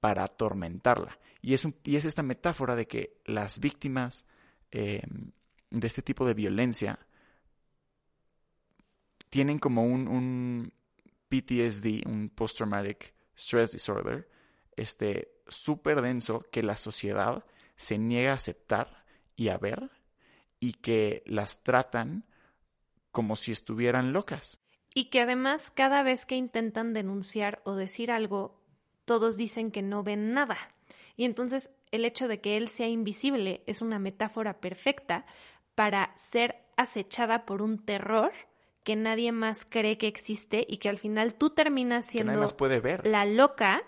para 0.01 0.25
atormentarla. 0.25 1.19
Y 1.43 1.55
es, 1.55 1.65
un, 1.65 1.75
y 1.85 1.97
es 1.97 2.05
esta 2.05 2.23
metáfora 2.23 2.77
de 2.77 2.87
que 2.87 3.19
las 3.25 3.61
víctimas 3.61 4.25
eh, 4.71 5.03
de 5.71 5.87
este 5.87 6.03
tipo 6.03 6.27
de 6.27 6.35
violencia 6.35 6.99
tienen 9.31 9.59
como 9.59 9.85
un, 9.85 10.09
un 10.09 10.73
PTSD, 11.29 12.07
un 12.07 12.29
Post-Traumatic 12.29 13.15
Stress 13.37 13.73
Disorder, 13.73 14.29
este 14.77 15.33
súper 15.49 16.03
denso 16.03 16.45
que 16.51 16.63
la 16.63 16.77
sociedad 16.77 17.45
se 17.77 17.99
niega 17.99 18.33
a 18.33 18.35
aceptar 18.35 19.05
y 19.37 19.49
a 19.49 19.57
ver 19.57 19.91
y 20.59 20.75
que 20.75 21.23
las 21.27 21.63
tratan 21.63 22.27
como 23.11 23.37
si 23.37 23.53
estuvieran 23.53 24.13
locas. 24.13 24.59
Y 24.93 25.07
que 25.07 25.21
además 25.21 25.71
cada 25.71 26.03
vez 26.03 26.27
que 26.27 26.37
intentan 26.37 26.93
denunciar 26.93 27.63
o 27.65 27.75
decir 27.75 28.11
algo, 28.11 28.61
todos 29.05 29.37
dicen 29.37 29.71
que 29.71 29.83
no 29.83 30.03
ven 30.03 30.33
nada. 30.33 30.59
Y 31.17 31.25
entonces 31.25 31.71
el 31.91 32.05
hecho 32.05 32.29
de 32.29 32.41
que 32.41 32.57
él 32.57 32.69
sea 32.69 32.89
invisible 32.89 33.63
es 33.67 33.83
una 33.83 33.99
metáfora 33.99 34.61
perfecta 34.61 35.27
para 35.75 36.13
ser 36.17 36.63
acechada 36.77 37.47
por 37.47 37.63
un 37.63 37.85
terror 37.85 38.33
que 38.83 38.97
nadie 38.97 39.33
más 39.33 39.65
cree 39.65 39.99
que 39.99 40.09
existe 40.09 40.67
y 40.69 40.79
que 40.79 40.89
al 40.89 40.99
final 40.99 41.35
tú 41.35 41.51
terminas 41.51 42.07
siendo 42.07 42.47
puede 42.57 42.81
ver. 42.81 43.07
la 43.07 43.25
loca 43.25 43.83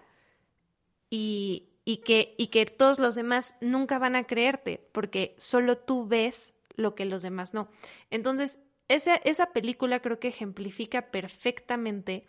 y, 1.08 1.70
y, 1.84 1.98
que, 1.98 2.34
y 2.38 2.48
que 2.48 2.66
todos 2.66 2.98
los 2.98 3.14
demás 3.14 3.56
nunca 3.60 3.98
van 3.98 4.16
a 4.16 4.24
creerte 4.24 4.86
porque 4.92 5.34
solo 5.38 5.78
tú 5.78 6.06
ves 6.06 6.54
lo 6.74 6.94
que 6.94 7.04
los 7.04 7.22
demás 7.22 7.54
no. 7.54 7.68
Entonces, 8.10 8.58
esa, 8.88 9.16
esa 9.16 9.52
película 9.52 10.00
creo 10.00 10.18
que 10.18 10.28
ejemplifica 10.28 11.10
perfectamente 11.10 12.26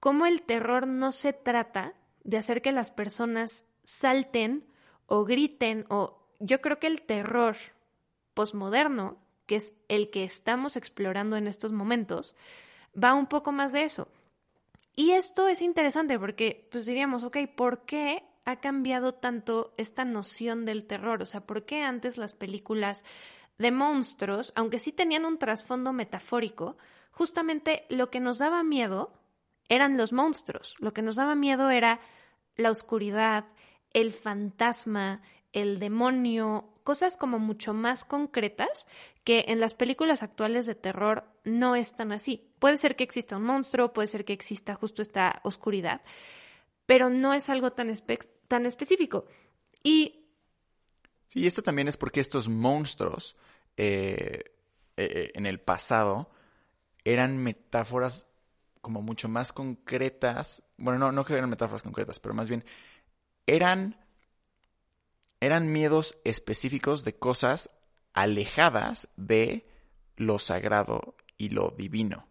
cómo 0.00 0.26
el 0.26 0.42
terror 0.42 0.86
no 0.86 1.12
se 1.12 1.32
trata 1.32 1.94
de 2.24 2.38
hacer 2.38 2.62
que 2.62 2.72
las 2.72 2.90
personas 2.90 3.64
salten 3.84 4.66
o 5.06 5.24
griten 5.24 5.86
o 5.88 6.28
yo 6.40 6.60
creo 6.60 6.78
que 6.78 6.86
el 6.86 7.02
terror 7.02 7.56
posmoderno 8.34 9.23
que 9.46 9.56
es 9.56 9.72
el 9.88 10.10
que 10.10 10.24
estamos 10.24 10.76
explorando 10.76 11.36
en 11.36 11.46
estos 11.46 11.72
momentos, 11.72 12.34
va 13.00 13.14
un 13.14 13.26
poco 13.26 13.52
más 13.52 13.72
de 13.72 13.84
eso. 13.84 14.08
Y 14.96 15.12
esto 15.12 15.48
es 15.48 15.60
interesante 15.60 16.18
porque 16.18 16.68
pues 16.70 16.86
diríamos, 16.86 17.24
ok, 17.24 17.38
¿por 17.56 17.84
qué 17.84 18.22
ha 18.44 18.56
cambiado 18.56 19.14
tanto 19.14 19.74
esta 19.76 20.04
noción 20.04 20.64
del 20.64 20.86
terror? 20.86 21.22
O 21.22 21.26
sea, 21.26 21.40
¿por 21.40 21.64
qué 21.64 21.82
antes 21.82 22.16
las 22.16 22.34
películas 22.34 23.04
de 23.58 23.70
monstruos, 23.70 24.52
aunque 24.56 24.78
sí 24.78 24.92
tenían 24.92 25.24
un 25.24 25.38
trasfondo 25.38 25.92
metafórico, 25.92 26.76
justamente 27.10 27.86
lo 27.88 28.10
que 28.10 28.20
nos 28.20 28.38
daba 28.38 28.62
miedo 28.62 29.12
eran 29.68 29.96
los 29.96 30.12
monstruos, 30.12 30.74
lo 30.78 30.92
que 30.92 31.02
nos 31.02 31.16
daba 31.16 31.34
miedo 31.34 31.70
era 31.70 32.00
la 32.56 32.70
oscuridad, 32.70 33.46
el 33.92 34.12
fantasma, 34.12 35.22
el 35.54 35.78
demonio, 35.78 36.68
cosas 36.82 37.16
como 37.16 37.38
mucho 37.38 37.72
más 37.72 38.04
concretas 38.04 38.86
que 39.22 39.46
en 39.48 39.60
las 39.60 39.72
películas 39.74 40.22
actuales 40.22 40.66
de 40.66 40.74
terror 40.74 41.24
no 41.44 41.76
están 41.76 42.12
así. 42.12 42.52
Puede 42.58 42.76
ser 42.76 42.96
que 42.96 43.04
exista 43.04 43.36
un 43.36 43.44
monstruo, 43.44 43.92
puede 43.92 44.08
ser 44.08 44.24
que 44.24 44.34
exista 44.34 44.74
justo 44.74 45.00
esta 45.00 45.40
oscuridad, 45.44 46.02
pero 46.84 47.08
no 47.08 47.32
es 47.32 47.48
algo 47.48 47.72
tan, 47.72 47.90
tan 48.48 48.66
específico. 48.66 49.26
Y... 49.82 50.26
Sí, 51.28 51.46
esto 51.46 51.62
también 51.62 51.88
es 51.88 51.96
porque 51.96 52.20
estos 52.20 52.48
monstruos 52.48 53.36
eh, 53.76 54.42
eh, 54.96 55.32
en 55.34 55.46
el 55.46 55.60
pasado 55.60 56.30
eran 57.04 57.38
metáforas 57.38 58.26
como 58.80 59.02
mucho 59.02 59.28
más 59.28 59.52
concretas. 59.52 60.66
Bueno, 60.76 60.98
no, 60.98 61.12
no 61.12 61.24
que 61.24 61.34
eran 61.34 61.48
metáforas 61.48 61.82
concretas, 61.82 62.20
pero 62.20 62.34
más 62.34 62.48
bien 62.48 62.64
eran 63.46 64.03
eran 65.40 65.70
miedos 65.72 66.18
específicos 66.24 67.04
de 67.04 67.16
cosas 67.16 67.70
alejadas 68.12 69.08
de 69.16 69.66
lo 70.16 70.38
sagrado 70.38 71.16
y 71.36 71.50
lo 71.50 71.74
divino, 71.76 72.28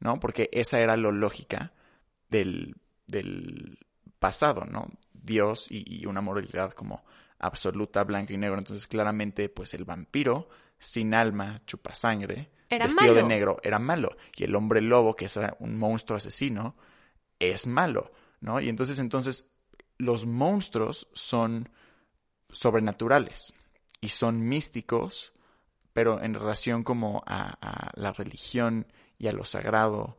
¿no? 0.00 0.18
Porque 0.18 0.48
esa 0.52 0.80
era 0.80 0.96
la 0.96 1.10
lógica 1.10 1.72
del, 2.28 2.76
del 3.06 3.78
pasado, 4.18 4.64
¿no? 4.64 4.88
Dios 5.12 5.66
y, 5.68 6.06
una 6.06 6.20
moralidad 6.20 6.72
como 6.72 7.04
absoluta, 7.38 8.04
blanco 8.04 8.32
y 8.32 8.36
negro. 8.36 8.58
Entonces, 8.58 8.86
claramente, 8.86 9.48
pues 9.48 9.74
el 9.74 9.84
vampiro, 9.84 10.48
sin 10.78 11.14
alma, 11.14 11.62
chupa 11.66 11.94
sangre, 11.94 12.50
vestido 12.70 13.14
de 13.14 13.22
negro, 13.22 13.58
era 13.62 13.78
malo. 13.78 14.16
Y 14.34 14.44
el 14.44 14.54
hombre 14.54 14.80
lobo, 14.80 15.14
que 15.14 15.26
es 15.26 15.38
un 15.58 15.78
monstruo 15.78 16.16
asesino, 16.16 16.76
es 17.38 17.66
malo, 17.66 18.12
¿no? 18.40 18.60
Y 18.60 18.68
entonces, 18.68 18.98
entonces, 18.98 19.50
los 19.98 20.26
monstruos 20.26 21.08
son 21.12 21.68
sobrenaturales 22.50 23.54
y 24.00 24.08
son 24.08 24.46
místicos, 24.48 25.32
pero 25.92 26.22
en 26.22 26.34
relación 26.34 26.84
como 26.84 27.22
a, 27.26 27.92
la 27.94 28.12
religión 28.12 28.86
y 29.18 29.28
a 29.28 29.32
lo 29.32 29.44
sagrado. 29.44 30.18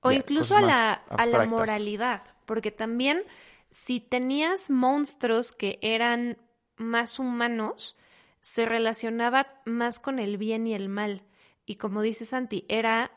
O 0.00 0.12
incluso 0.12 0.56
a 0.56 0.62
la, 0.62 0.92
a 0.92 1.26
la 1.26 1.44
moralidad, 1.44 2.22
porque 2.46 2.70
también 2.70 3.22
si 3.70 4.00
tenías 4.00 4.70
monstruos 4.70 5.52
que 5.52 5.78
eran 5.82 6.38
más 6.76 7.18
humanos, 7.18 7.96
se 8.40 8.64
relacionaba 8.64 9.46
más 9.64 10.00
con 10.00 10.18
el 10.18 10.38
bien 10.38 10.66
y 10.66 10.74
el 10.74 10.88
mal. 10.88 11.22
Y 11.66 11.76
como 11.76 12.02
dice 12.02 12.24
Santi, 12.24 12.64
era 12.68 13.12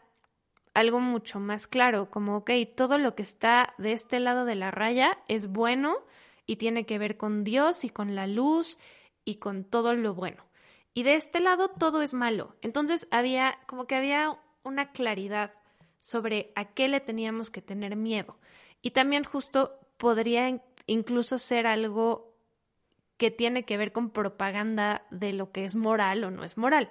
algo 0.74 1.00
mucho 1.00 1.40
más 1.40 1.68
claro, 1.68 2.10
como, 2.10 2.38
ok, 2.38 2.52
todo 2.76 2.98
lo 2.98 3.16
que 3.16 3.22
está 3.22 3.74
de 3.78 3.94
este 3.94 4.20
lado 4.20 4.46
de 4.46 4.56
la 4.56 4.72
raya 4.72 5.18
es 5.28 5.48
bueno 5.48 5.98
y 6.46 6.58
tiene 6.58 6.86
que 6.86 6.98
ver 6.98 7.18
con 7.18 7.44
Dios 7.44 7.84
y 7.84 7.90
con 7.90 8.16
la 8.16 8.28
luz 8.28 8.78
y 9.26 9.36
con 9.36 9.64
todo 9.64 9.94
lo 9.94 10.14
bueno. 10.14 10.46
Y 10.94 11.04
de 11.04 11.16
este 11.16 11.40
lado 11.40 11.70
todo 11.70 12.02
es 12.02 12.14
malo. 12.14 12.56
Entonces 12.62 13.08
había 13.12 13.60
como 13.66 13.88
que 13.88 13.96
había 13.96 14.38
una 14.64 14.92
claridad 14.92 15.54
sobre 16.00 16.52
a 16.56 16.66
qué 16.66 16.88
le 16.88 17.00
teníamos 17.00 17.50
que 17.50 17.62
tener 17.62 17.96
miedo. 17.96 18.38
Y 18.82 18.92
también 18.92 19.24
justo 19.24 19.80
podría 19.98 20.62
incluso 20.86 21.40
ser 21.40 21.66
algo 21.66 22.34
que 23.18 23.32
tiene 23.32 23.64
que 23.64 23.78
ver 23.78 23.92
con 23.92 24.10
propaganda 24.10 25.06
de 25.10 25.34
lo 25.34 25.52
que 25.52 25.66
es 25.66 25.76
moral 25.76 26.24
o 26.26 26.32
no 26.32 26.44
es 26.44 26.58
moral. 26.58 26.90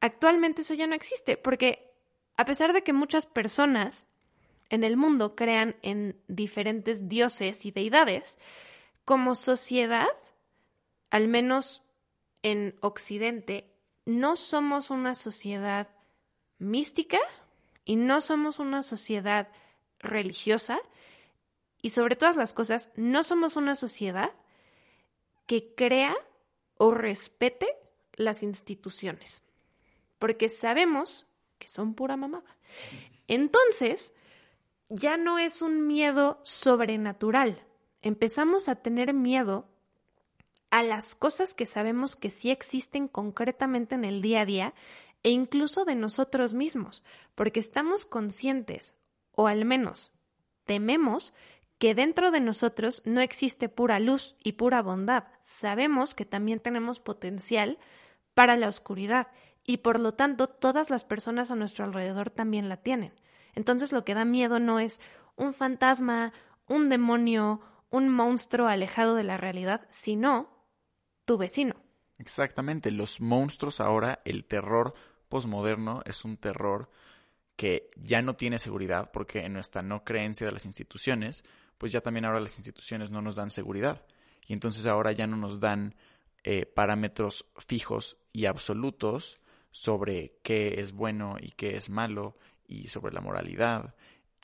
Actualmente 0.00 0.62
eso 0.62 0.74
ya 0.74 0.86
no 0.86 0.94
existe 0.94 1.36
porque 1.36 1.90
a 2.36 2.44
pesar 2.44 2.72
de 2.72 2.82
que 2.82 2.92
muchas 2.92 3.26
personas 3.26 4.06
en 4.70 4.84
el 4.84 4.96
mundo 4.96 5.34
crean 5.34 5.76
en 5.82 6.20
diferentes 6.28 7.08
dioses 7.08 7.64
y 7.64 7.70
deidades, 7.70 8.38
como 9.04 9.34
sociedad, 9.34 10.08
al 11.10 11.28
menos 11.28 11.82
en 12.42 12.76
Occidente, 12.80 13.70
no 14.04 14.36
somos 14.36 14.90
una 14.90 15.14
sociedad 15.14 15.88
mística 16.58 17.18
y 17.84 17.96
no 17.96 18.20
somos 18.20 18.58
una 18.58 18.82
sociedad 18.82 19.48
religiosa 19.98 20.78
y 21.80 21.90
sobre 21.90 22.16
todas 22.16 22.36
las 22.36 22.54
cosas, 22.54 22.90
no 22.96 23.22
somos 23.22 23.56
una 23.56 23.74
sociedad 23.74 24.32
que 25.46 25.74
crea 25.74 26.14
o 26.76 26.92
respete 26.92 27.68
las 28.14 28.42
instituciones, 28.42 29.42
porque 30.18 30.48
sabemos 30.48 31.26
que 31.58 31.68
son 31.68 31.94
pura 31.94 32.16
mamada. 32.16 32.56
Entonces, 33.26 34.12
ya 34.88 35.16
no 35.16 35.38
es 35.38 35.62
un 35.62 35.86
miedo 35.86 36.40
sobrenatural, 36.42 37.62
empezamos 38.02 38.68
a 38.68 38.76
tener 38.76 39.14
miedo 39.14 39.68
a 40.70 40.82
las 40.82 41.14
cosas 41.14 41.54
que 41.54 41.66
sabemos 41.66 42.16
que 42.16 42.30
sí 42.30 42.50
existen 42.50 43.08
concretamente 43.08 43.94
en 43.94 44.04
el 44.04 44.22
día 44.22 44.42
a 44.42 44.46
día 44.46 44.74
e 45.22 45.30
incluso 45.30 45.84
de 45.84 45.94
nosotros 45.94 46.54
mismos, 46.54 47.02
porque 47.34 47.60
estamos 47.60 48.04
conscientes, 48.04 48.94
o 49.34 49.48
al 49.48 49.64
menos 49.64 50.12
tememos, 50.64 51.32
que 51.78 51.94
dentro 51.94 52.30
de 52.30 52.40
nosotros 52.40 53.02
no 53.04 53.20
existe 53.20 53.68
pura 53.68 54.00
luz 54.00 54.36
y 54.42 54.52
pura 54.52 54.82
bondad. 54.82 55.24
Sabemos 55.40 56.14
que 56.14 56.24
también 56.24 56.60
tenemos 56.60 57.00
potencial 57.00 57.78
para 58.34 58.56
la 58.56 58.68
oscuridad 58.68 59.28
y 59.64 59.78
por 59.78 60.00
lo 60.00 60.14
tanto 60.14 60.48
todas 60.48 60.90
las 60.90 61.04
personas 61.04 61.50
a 61.50 61.56
nuestro 61.56 61.84
alrededor 61.84 62.30
también 62.30 62.68
la 62.68 62.78
tienen. 62.78 63.12
Entonces 63.54 63.92
lo 63.92 64.04
que 64.04 64.14
da 64.14 64.24
miedo 64.24 64.58
no 64.58 64.80
es 64.80 65.00
un 65.36 65.54
fantasma, 65.54 66.32
un 66.66 66.88
demonio, 66.88 67.60
un 67.90 68.08
monstruo 68.08 68.68
alejado 68.68 69.14
de 69.14 69.24
la 69.24 69.36
realidad, 69.36 69.86
sino 69.90 70.50
tu 71.24 71.38
vecino. 71.38 71.74
Exactamente, 72.18 72.90
los 72.90 73.20
monstruos 73.20 73.80
ahora, 73.80 74.20
el 74.24 74.44
terror 74.44 74.94
posmoderno 75.28 76.02
es 76.04 76.24
un 76.24 76.36
terror 76.36 76.90
que 77.56 77.90
ya 77.96 78.22
no 78.22 78.36
tiene 78.36 78.58
seguridad 78.58 79.10
porque 79.12 79.40
en 79.40 79.52
nuestra 79.52 79.82
no 79.82 80.04
creencia 80.04 80.46
de 80.46 80.52
las 80.52 80.64
instituciones, 80.64 81.44
pues 81.76 81.92
ya 81.92 82.00
también 82.00 82.24
ahora 82.24 82.40
las 82.40 82.56
instituciones 82.56 83.10
no 83.10 83.22
nos 83.22 83.36
dan 83.36 83.50
seguridad. 83.50 84.04
Y 84.46 84.52
entonces 84.52 84.86
ahora 84.86 85.12
ya 85.12 85.26
no 85.26 85.36
nos 85.36 85.60
dan 85.60 85.94
eh, 86.44 86.66
parámetros 86.66 87.46
fijos 87.56 88.18
y 88.32 88.46
absolutos 88.46 89.40
sobre 89.70 90.38
qué 90.42 90.80
es 90.80 90.92
bueno 90.92 91.36
y 91.40 91.50
qué 91.50 91.76
es 91.76 91.90
malo 91.90 92.36
y 92.68 92.86
sobre 92.88 93.12
la 93.12 93.20
moralidad 93.20 93.94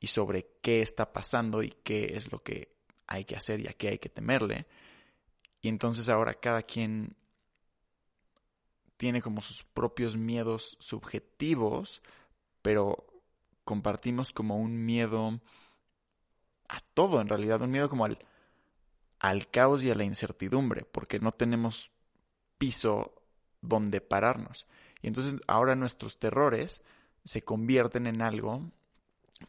y 0.01 0.09
sobre 0.09 0.49
qué 0.61 0.83
está 0.83 1.13
pasando 1.13 1.63
y 1.63 1.71
qué 1.85 2.17
es 2.17 2.33
lo 2.33 2.43
que 2.43 2.75
hay 3.07 3.25
que 3.25 3.37
hacer 3.37 3.61
y 3.61 3.69
a 3.69 3.75
qué 3.75 3.91
hay 3.91 3.99
que 3.99 4.09
temerle. 4.09 4.67
Y 5.61 5.69
entonces 5.69 6.09
ahora 6.09 6.35
cada 6.35 6.63
quien 6.63 7.17
tiene 8.97 9.21
como 9.21 9.41
sus 9.41 9.63
propios 9.63 10.17
miedos 10.17 10.77
subjetivos, 10.81 12.03
pero 12.63 13.07
compartimos 13.65 14.33
como 14.33 14.59
un 14.59 14.85
miedo 14.85 15.41
a 16.69 16.81
todo 16.95 17.21
en 17.21 17.29
realidad, 17.29 17.63
un 17.63 17.71
miedo 17.71 17.89
como 17.89 18.07
al, 18.07 18.19
al 19.19 19.51
caos 19.51 19.85
y 19.85 19.91
a 19.91 19.95
la 19.95 20.05
incertidumbre, 20.05 20.85
porque 20.85 21.19
no 21.19 21.33
tenemos 21.33 21.91
piso 22.57 23.23
donde 23.61 24.01
pararnos. 24.01 24.67
Y 25.03 25.09
entonces 25.09 25.37
ahora 25.47 25.77
nuestros 25.77 26.19
terrores 26.19 26.83
se 27.25 27.43
convierten 27.43 28.07
en 28.07 28.23
algo 28.23 28.71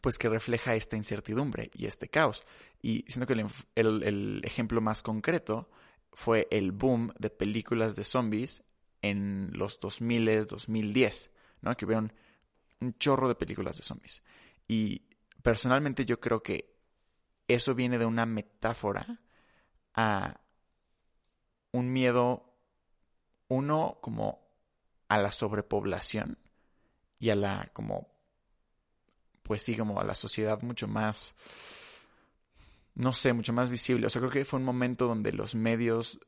pues 0.00 0.18
que 0.18 0.28
refleja 0.28 0.74
esta 0.74 0.96
incertidumbre 0.96 1.70
y 1.74 1.86
este 1.86 2.08
caos. 2.08 2.44
Y 2.82 3.04
siento 3.08 3.26
que 3.26 3.46
el, 3.74 4.02
el, 4.02 4.40
ejemplo 4.44 4.80
más 4.80 5.02
concreto 5.02 5.70
fue 6.12 6.48
el 6.50 6.72
boom 6.72 7.12
de 7.18 7.30
películas 7.30 7.96
de 7.96 8.04
zombies 8.04 8.62
en 9.02 9.50
los 9.52 9.78
2000, 9.80 10.46
2010, 10.46 11.30
¿no? 11.62 11.76
Que 11.76 11.84
hubieron 11.84 12.12
un 12.80 12.98
chorro 12.98 13.28
de 13.28 13.34
películas 13.34 13.78
de 13.78 13.84
zombies. 13.84 14.22
Y 14.66 15.06
personalmente 15.42 16.04
yo 16.04 16.20
creo 16.20 16.42
que 16.42 16.74
eso 17.48 17.74
viene 17.74 17.98
de 17.98 18.06
una 18.06 18.26
metáfora 18.26 19.20
a 19.94 20.40
un 21.72 21.92
miedo, 21.92 22.54
uno 23.48 23.98
como 24.02 24.46
a 25.08 25.18
la 25.18 25.30
sobrepoblación 25.30 26.38
y 27.18 27.30
a 27.30 27.36
la 27.36 27.68
como, 27.72 28.08
pues 29.42 29.62
sí, 29.62 29.76
como 29.76 30.00
a 30.00 30.04
la 30.04 30.14
sociedad 30.14 30.60
mucho 30.62 30.86
más, 30.86 31.34
no 32.94 33.12
sé, 33.12 33.32
mucho 33.32 33.52
más 33.52 33.70
visible. 33.70 34.06
O 34.06 34.10
sea, 34.10 34.20
creo 34.20 34.32
que 34.32 34.44
fue 34.44 34.58
un 34.58 34.64
momento 34.64 35.06
donde 35.06 35.32
los 35.32 35.54
medios 35.54 36.18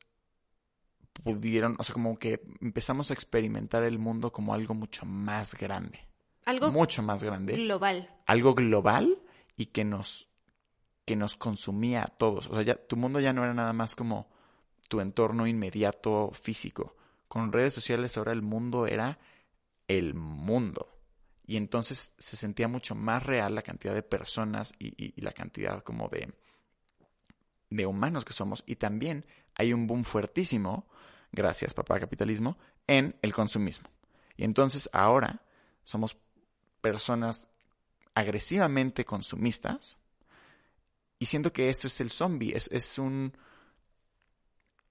pudieron, 1.23 1.75
o 1.79 1.83
sea, 1.83 1.93
como 1.93 2.17
que 2.17 2.41
empezamos 2.61 3.11
a 3.11 3.13
experimentar 3.13 3.83
el 3.83 3.99
mundo 3.99 4.31
como 4.31 4.53
algo 4.53 4.73
mucho 4.73 5.05
más 5.05 5.55
grande. 5.55 6.07
Algo 6.45 6.71
mucho 6.71 7.03
más 7.03 7.23
grande. 7.23 7.53
Global. 7.53 8.09
Algo 8.25 8.55
global 8.55 9.21
y 9.55 9.67
que 9.67 9.83
nos, 9.83 10.29
que 11.05 11.15
nos 11.15 11.35
consumía 11.35 12.03
a 12.03 12.07
todos. 12.07 12.47
O 12.47 12.55
sea, 12.55 12.63
ya, 12.63 12.75
tu 12.75 12.95
mundo 12.95 13.19
ya 13.19 13.33
no 13.33 13.43
era 13.43 13.53
nada 13.53 13.73
más 13.73 13.95
como 13.95 14.29
tu 14.87 15.01
entorno 15.01 15.45
inmediato 15.45 16.31
físico. 16.31 16.95
Con 17.27 17.51
redes 17.51 17.75
sociales 17.75 18.17
ahora 18.17 18.31
el 18.31 18.41
mundo 18.41 18.87
era 18.87 19.19
el 19.89 20.13
mundo. 20.13 20.87
Y 21.45 21.57
entonces 21.57 22.13
se 22.17 22.37
sentía 22.37 22.69
mucho 22.69 22.95
más 22.95 23.23
real 23.23 23.55
la 23.55 23.63
cantidad 23.63 23.93
de 23.93 24.03
personas 24.03 24.71
y, 24.79 25.19
la 25.19 25.33
cantidad 25.33 25.83
como 25.83 26.07
de, 26.07 26.33
de 27.69 27.85
humanos 27.85 28.23
que 28.23 28.31
somos. 28.31 28.63
Y 28.65 28.77
también 28.77 29.25
hay 29.55 29.73
un 29.73 29.87
boom 29.87 30.05
fuertísimo 30.05 30.87
gracias 31.31 31.73
papá 31.73 31.99
capitalismo, 31.99 32.57
en 32.87 33.15
el 33.21 33.33
consumismo. 33.33 33.89
Y 34.37 34.43
entonces 34.43 34.89
ahora 34.93 35.41
somos 35.83 36.17
personas 36.81 37.47
agresivamente 38.15 39.05
consumistas 39.05 39.97
y 41.19 41.25
siento 41.25 41.51
que 41.51 41.69
esto 41.69 41.87
es 41.87 41.99
el 41.99 42.11
zombie, 42.11 42.55
es, 42.55 42.69
es 42.71 42.97
un 42.97 43.33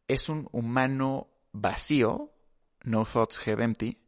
es 0.07 0.29
un 0.29 0.49
humano 0.53 1.29
vacío, 1.53 2.33
no 2.85 3.05
thoughts 3.05 3.47
head 3.47 3.61
empty, 3.61 3.99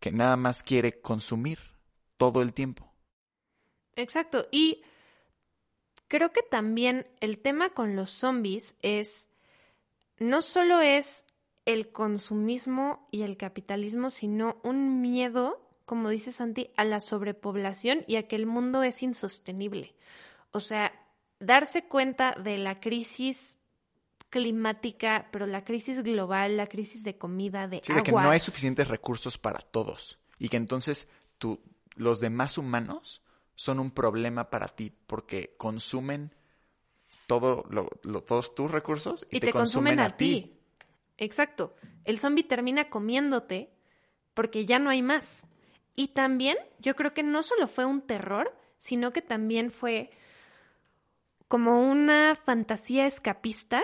que 0.00 0.12
nada 0.12 0.36
más 0.36 0.62
quiere 0.62 1.00
consumir 1.00 1.58
todo 2.16 2.42
el 2.42 2.52
tiempo. 2.52 2.92
Exacto, 3.96 4.46
y 4.50 4.82
creo 6.06 6.32
que 6.32 6.42
también 6.42 7.06
el 7.20 7.38
tema 7.38 7.70
con 7.70 7.96
los 7.96 8.10
zombies 8.10 8.76
es 8.82 9.28
no 10.18 10.42
solo 10.42 10.80
es 10.80 11.26
el 11.64 11.90
consumismo 11.90 13.06
y 13.10 13.22
el 13.22 13.36
capitalismo, 13.36 14.10
sino 14.10 14.58
un 14.64 15.00
miedo, 15.00 15.60
como 15.84 16.08
dice 16.08 16.32
Santi, 16.32 16.70
a 16.76 16.84
la 16.84 17.00
sobrepoblación 17.00 18.04
y 18.06 18.16
a 18.16 18.26
que 18.26 18.36
el 18.36 18.46
mundo 18.46 18.82
es 18.82 19.02
insostenible. 19.02 19.94
O 20.50 20.60
sea, 20.60 20.92
darse 21.40 21.84
cuenta 21.84 22.32
de 22.32 22.56
la 22.58 22.80
crisis 22.80 23.57
climática, 24.30 25.28
pero 25.30 25.46
la 25.46 25.64
crisis 25.64 26.02
global, 26.02 26.56
la 26.56 26.66
crisis 26.66 27.02
de 27.02 27.16
comida, 27.16 27.66
de 27.68 27.80
sí, 27.82 27.92
agua. 27.92 28.02
de 28.02 28.04
que 28.04 28.12
no 28.12 28.30
hay 28.30 28.40
suficientes 28.40 28.88
recursos 28.88 29.38
para 29.38 29.60
todos 29.60 30.18
y 30.38 30.48
que 30.48 30.56
entonces 30.56 31.10
tú, 31.38 31.60
los 31.94 32.20
demás 32.20 32.58
humanos 32.58 33.22
son 33.54 33.80
un 33.80 33.90
problema 33.90 34.50
para 34.50 34.68
ti 34.68 34.92
porque 35.06 35.54
consumen 35.56 36.32
todo 37.26 37.64
lo, 37.68 37.88
todos 38.22 38.54
tus 38.54 38.70
recursos 38.70 39.26
y, 39.30 39.40
te, 39.40 39.50
consumen, 39.50 40.00
a, 40.00 40.16
ti. 40.16 40.58
Exacto. 41.18 41.74
El 42.04 42.18
zombie 42.18 42.44
termina 42.44 42.88
comiéndote 42.88 43.70
porque 44.32 44.64
ya 44.64 44.78
no 44.78 44.90
hay 44.90 45.02
más. 45.02 45.42
Y 45.94 46.08
también 46.08 46.56
yo 46.78 46.94
creo 46.94 47.12
que 47.12 47.24
no 47.24 47.42
solo 47.42 47.66
fue 47.66 47.84
un 47.84 48.02
terror, 48.02 48.56
sino 48.76 49.12
que 49.12 49.20
también 49.20 49.70
fue 49.72 50.10
como 51.48 51.82
una 51.82 52.36
fantasía 52.36 53.04
escapista. 53.04 53.82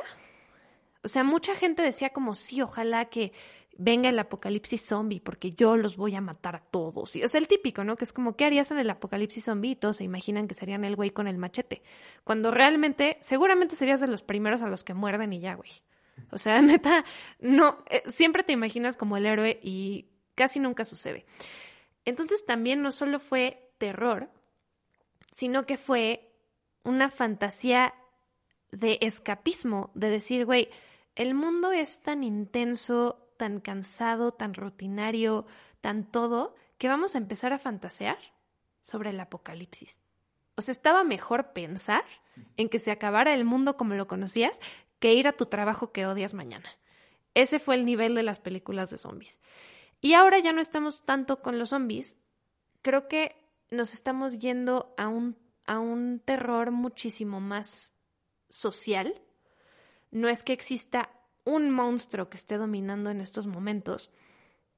O 1.04 1.08
sea, 1.08 1.22
mucha 1.22 1.54
gente 1.54 1.82
decía 1.82 2.10
como 2.10 2.34
sí, 2.34 2.62
ojalá 2.62 3.06
que 3.06 3.32
venga 3.76 4.08
el 4.08 4.18
apocalipsis 4.18 4.82
zombie 4.86 5.20
porque 5.20 5.50
yo 5.50 5.76
los 5.76 5.96
voy 5.96 6.14
a 6.14 6.20
matar 6.20 6.56
a 6.56 6.60
todos. 6.60 7.16
Y, 7.16 7.24
o 7.24 7.28
sea, 7.28 7.40
el 7.40 7.48
típico, 7.48 7.84
¿no? 7.84 7.96
Que 7.96 8.04
es 8.04 8.12
como, 8.12 8.36
¿qué 8.36 8.44
harías 8.44 8.70
en 8.70 8.78
el 8.78 8.90
apocalipsis 8.90 9.44
zombie? 9.44 9.72
Y 9.72 9.76
todos 9.76 9.96
se 9.96 10.04
imaginan 10.04 10.48
que 10.48 10.54
serían 10.54 10.84
el 10.84 10.96
güey 10.96 11.10
con 11.10 11.26
el 11.26 11.38
machete. 11.38 11.82
Cuando 12.24 12.50
realmente, 12.50 13.18
seguramente 13.20 13.76
serías 13.76 14.00
de 14.00 14.06
los 14.06 14.22
primeros 14.22 14.62
a 14.62 14.68
los 14.68 14.84
que 14.84 14.94
muerden 14.94 15.32
y 15.32 15.40
ya, 15.40 15.54
güey. 15.54 15.70
O 16.30 16.38
sea, 16.38 16.60
neta, 16.62 17.04
no, 17.40 17.78
eh, 17.90 18.02
siempre 18.06 18.42
te 18.42 18.52
imaginas 18.52 18.96
como 18.96 19.16
el 19.16 19.26
héroe 19.26 19.58
y 19.62 20.08
casi 20.34 20.60
nunca 20.60 20.84
sucede. 20.84 21.26
Entonces 22.04 22.44
también 22.44 22.82
no 22.82 22.92
solo 22.92 23.18
fue 23.18 23.70
terror, 23.78 24.30
sino 25.32 25.66
que 25.66 25.78
fue 25.78 26.30
una 26.84 27.10
fantasía 27.10 27.94
de 28.70 28.98
escapismo, 29.00 29.90
de 29.94 30.10
decir, 30.10 30.44
güey, 30.44 30.68
el 31.14 31.34
mundo 31.34 31.72
es 31.72 32.00
tan 32.00 32.24
intenso, 32.24 33.30
tan 33.36 33.60
cansado, 33.60 34.32
tan 34.32 34.54
rutinario, 34.54 35.46
tan 35.80 36.10
todo, 36.10 36.54
que 36.78 36.88
vamos 36.88 37.14
a 37.14 37.18
empezar 37.18 37.52
a 37.52 37.58
fantasear 37.58 38.18
sobre 38.82 39.10
el 39.10 39.20
apocalipsis. 39.20 39.98
O 40.56 40.62
sea, 40.62 40.72
estaba 40.72 41.04
mejor 41.04 41.52
pensar 41.52 42.04
en 42.56 42.68
que 42.68 42.78
se 42.78 42.90
acabara 42.90 43.34
el 43.34 43.44
mundo 43.44 43.76
como 43.76 43.94
lo 43.94 44.06
conocías 44.06 44.60
que 44.98 45.14
ir 45.14 45.28
a 45.28 45.32
tu 45.32 45.46
trabajo 45.46 45.92
que 45.92 46.06
odias 46.06 46.34
mañana. 46.34 46.68
Ese 47.34 47.58
fue 47.58 47.74
el 47.74 47.84
nivel 47.84 48.14
de 48.14 48.22
las 48.22 48.38
películas 48.38 48.90
de 48.90 48.98
zombies. 48.98 49.40
Y 50.00 50.14
ahora 50.14 50.38
ya 50.38 50.52
no 50.52 50.60
estamos 50.60 51.04
tanto 51.04 51.42
con 51.42 51.58
los 51.58 51.70
zombies. 51.70 52.16
Creo 52.82 53.08
que 53.08 53.36
nos 53.70 53.92
estamos 53.92 54.38
yendo 54.38 54.94
a 54.96 55.08
un, 55.08 55.36
a 55.66 55.78
un 55.78 56.20
terror 56.20 56.70
muchísimo 56.70 57.40
más 57.40 57.94
social. 58.48 59.20
No 60.14 60.28
es 60.28 60.42
que 60.42 60.54
exista 60.54 61.10
un 61.44 61.70
monstruo 61.70 62.30
que 62.30 62.38
esté 62.38 62.56
dominando 62.56 63.10
en 63.10 63.20
estos 63.20 63.46
momentos, 63.46 64.10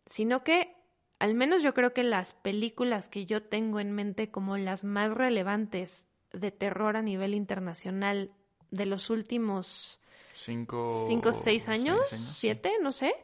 sino 0.06 0.42
que 0.42 0.74
al 1.18 1.34
menos 1.34 1.62
yo 1.62 1.74
creo 1.74 1.92
que 1.92 2.02
las 2.02 2.32
películas 2.32 3.08
que 3.08 3.26
yo 3.26 3.42
tengo 3.42 3.78
en 3.78 3.92
mente 3.92 4.30
como 4.30 4.56
las 4.56 4.82
más 4.82 5.12
relevantes 5.12 6.08
de 6.32 6.50
terror 6.50 6.96
a 6.96 7.02
nivel 7.02 7.34
internacional 7.34 8.32
de 8.70 8.86
los 8.86 9.10
últimos 9.10 10.00
cinco, 10.32 11.04
cinco 11.06 11.32
seis 11.32 11.68
años, 11.68 12.00
siete, 12.08 12.72
no 12.82 12.90
sé, 12.90 13.14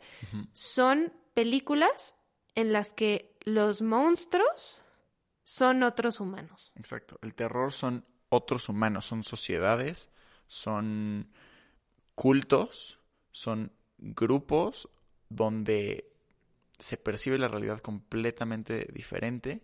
son 0.53 1.13
películas 1.35 2.15
en 2.55 2.73
las 2.73 2.93
que 2.93 3.37
los 3.41 3.83
monstruos 3.83 4.83
son 5.45 5.83
otros 5.83 6.21
humanos. 6.21 6.73
Exacto. 6.77 7.19
El 7.23 7.35
terror 7.35 7.73
son 7.73 8.05
otros 8.29 8.69
humanos, 8.69 9.07
son 9.07 9.25
sociedades, 9.25 10.11
son 10.47 11.33
cultos, 12.15 12.99
son 13.31 13.73
grupos 13.99 14.89
donde 15.29 16.13
se 16.79 16.97
percibe 16.97 17.39
la 17.39 17.49
realidad 17.49 17.81
completamente 17.81 18.89
diferente 18.93 19.63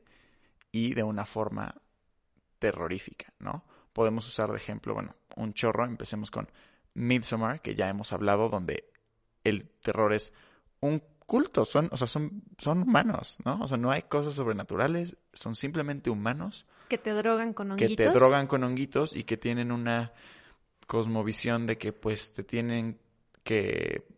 y 0.71 0.95
de 0.95 1.03
una 1.03 1.27
forma 1.27 1.75
terrorífica, 2.59 3.33
¿no? 3.39 3.65
Podemos 3.93 4.27
usar 4.29 4.51
de 4.51 4.57
ejemplo, 4.57 4.95
bueno, 4.95 5.15
un 5.37 5.53
chorro, 5.55 5.85
empecemos 5.85 6.31
con 6.31 6.49
Midsommar, 6.95 7.61
que 7.61 7.75
ya 7.75 7.89
hemos 7.89 8.13
hablado, 8.13 8.49
donde 8.49 8.91
el 9.45 9.69
terror 9.69 10.13
es 10.13 10.33
un 10.81 11.03
culto, 11.27 11.65
son, 11.65 11.89
o 11.93 11.97
sea, 11.97 12.07
son, 12.07 12.43
son 12.59 12.83
humanos, 12.83 13.39
¿no? 13.45 13.61
O 13.61 13.69
sea, 13.69 13.77
no 13.77 13.91
hay 13.91 14.03
cosas 14.03 14.35
sobrenaturales, 14.35 15.17
son 15.33 15.55
simplemente 15.55 16.11
humanos. 16.11 16.67
Que 16.89 16.99
te 16.99 17.13
drogan 17.13 17.53
con 17.53 17.73
honguitos. 17.73 17.97
Que 17.97 18.03
te 18.05 18.11
drogan 18.11 18.47
con 18.47 18.65
honguitos 18.65 19.15
y 19.15 19.25
que 19.25 19.37
tienen 19.37 19.73
una 19.73 20.13
cosmovisión 20.89 21.67
de 21.67 21.77
que 21.77 21.93
pues 21.93 22.33
te 22.33 22.43
tienen 22.43 22.99
que 23.45 24.09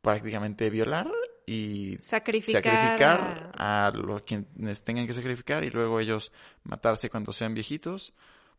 prácticamente 0.00 0.70
violar 0.70 1.06
y 1.46 1.98
sacrificar, 2.00 3.52
a... 3.54 3.92
los 3.94 4.22
quienes 4.22 4.82
tengan 4.82 5.06
que 5.06 5.14
sacrificar 5.14 5.64
y 5.64 5.70
luego 5.70 6.00
ellos 6.00 6.32
matarse 6.64 7.10
cuando 7.10 7.32
sean 7.32 7.54
viejitos. 7.54 8.14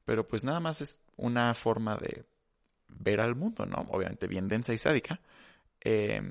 Pero 0.05 0.27
pues 0.27 0.43
nada 0.43 0.59
más 0.59 0.81
es 0.81 1.01
una 1.17 1.53
forma 1.55 1.97
de 1.97 2.23
ver 2.87 3.19
al 3.19 3.35
mundo, 3.35 3.65
¿no? 3.65 3.85
Obviamente 3.89 4.27
bien 4.27 4.47
densa 4.47 4.71
y 4.71 4.77
sádica. 4.77 5.19
Eh, 5.81 6.21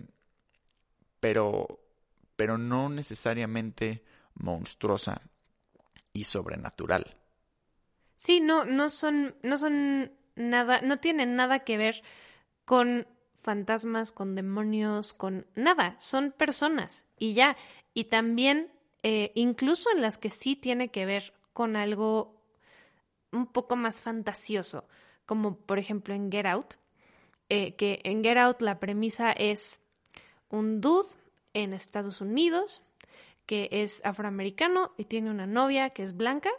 pero, 1.19 1.81
pero 2.37 2.59
no 2.59 2.89
necesariamente 2.89 4.05
monstruosa 4.35 5.21
y 6.13 6.25
sobrenatural. 6.25 7.17
Sí, 8.15 8.41
no, 8.41 8.65
no 8.65 8.89
son, 8.89 9.37
no 9.43 9.59
son 9.59 10.13
nada, 10.39 10.81
no 10.81 10.99
tienen 10.99 11.37
nada 11.37 11.61
que 11.61 11.77
ver 11.77 12.03
con 12.65 13.07
fantasmas, 13.43 14.13
con 14.13 14.35
demonios, 14.35 15.15
con 15.15 15.47
nada, 15.55 15.97
son 16.01 16.33
personas 16.33 17.07
y 17.19 17.35
ya. 17.35 17.57
Y 17.95 18.05
también, 18.05 18.71
eh, 19.03 19.33
incluso 19.35 19.91
en 19.95 20.03
las 20.03 20.19
que 20.19 20.31
sí 20.31 20.57
tiene 20.57 20.91
que 20.91 21.07
ver 21.07 21.35
con 21.53 21.77
algo 21.77 22.43
un 23.33 23.47
poco 23.47 23.77
más 23.77 24.03
fantasioso, 24.03 24.87
como 25.27 25.57
por 25.57 25.79
ejemplo 25.79 26.15
en 26.15 26.31
Get 26.31 26.47
Out, 26.47 26.75
eh, 27.49 27.75
que 27.77 28.01
en 28.05 28.23
Get 28.23 28.39
Out 28.39 28.61
la 28.61 28.79
premisa 28.79 29.33
es 29.33 29.81
un 30.51 30.81
dude 30.81 31.09
en 31.55 31.73
Estados 31.73 32.21
Unidos 32.21 32.83
que 33.47 33.69
es 33.71 34.05
afroamericano 34.05 34.93
y 34.99 35.05
tiene 35.05 35.31
una 35.31 35.47
novia 35.47 35.91
que 35.91 36.03
es 36.03 36.15
blanca 36.15 36.51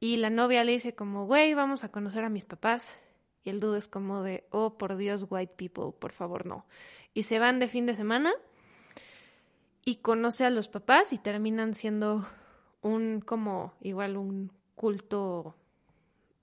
y 0.00 0.16
la 0.16 0.30
novia 0.30 0.64
le 0.64 0.72
dice 0.72 0.94
como, 0.94 1.26
güey, 1.26 1.54
vamos 1.54 1.84
a 1.84 1.90
conocer 1.90 2.24
a 2.24 2.28
mis 2.28 2.44
papás 2.44 2.90
y 3.44 3.50
el 3.50 3.60
dude 3.60 3.78
es 3.78 3.88
como 3.88 4.22
de, 4.22 4.46
oh, 4.50 4.78
por 4.78 4.96
Dios, 4.96 5.26
white 5.28 5.54
people, 5.56 5.92
por 5.98 6.12
favor, 6.12 6.46
no. 6.46 6.66
Y 7.14 7.24
se 7.24 7.38
van 7.38 7.58
de 7.58 7.68
fin 7.68 7.86
de 7.86 7.94
semana 7.94 8.32
y 9.84 9.96
conoce 9.96 10.44
a 10.44 10.50
los 10.50 10.68
papás 10.68 11.12
y 11.12 11.18
terminan 11.18 11.74
siendo 11.74 12.28
un, 12.82 13.20
como, 13.20 13.74
igual 13.80 14.16
un 14.16 14.52
culto 14.74 15.56